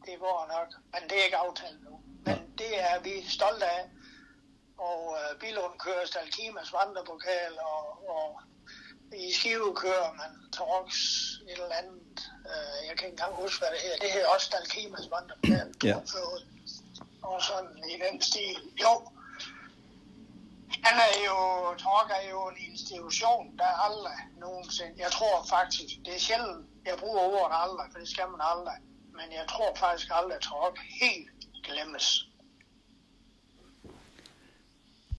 [0.07, 0.69] det går nok.
[0.93, 1.95] Men det er ikke aftalt nu.
[2.27, 3.91] Men det er vi stolte af.
[4.89, 7.85] Og uh, Bilund kører Stalkimas vandrepokal, og,
[8.17, 8.41] og
[9.27, 10.93] i Skive kører man Torx
[11.51, 12.17] et eller andet.
[12.51, 13.95] Uh, jeg kan ikke engang huske, hvad det her.
[14.05, 15.69] Det her er også Stalkimas vandrepokal.
[15.85, 15.97] Ja
[17.23, 18.59] og sådan i den stil.
[18.83, 18.95] Jo,
[20.87, 21.39] han er jo,
[21.85, 26.97] Tork er jo en institution, der aldrig nogensinde, jeg tror faktisk, det er sjældent, jeg
[26.99, 28.79] bruger ordet aldrig, for det skal man aldrig,
[29.19, 31.31] men jeg tror faktisk aldrig, at Tork helt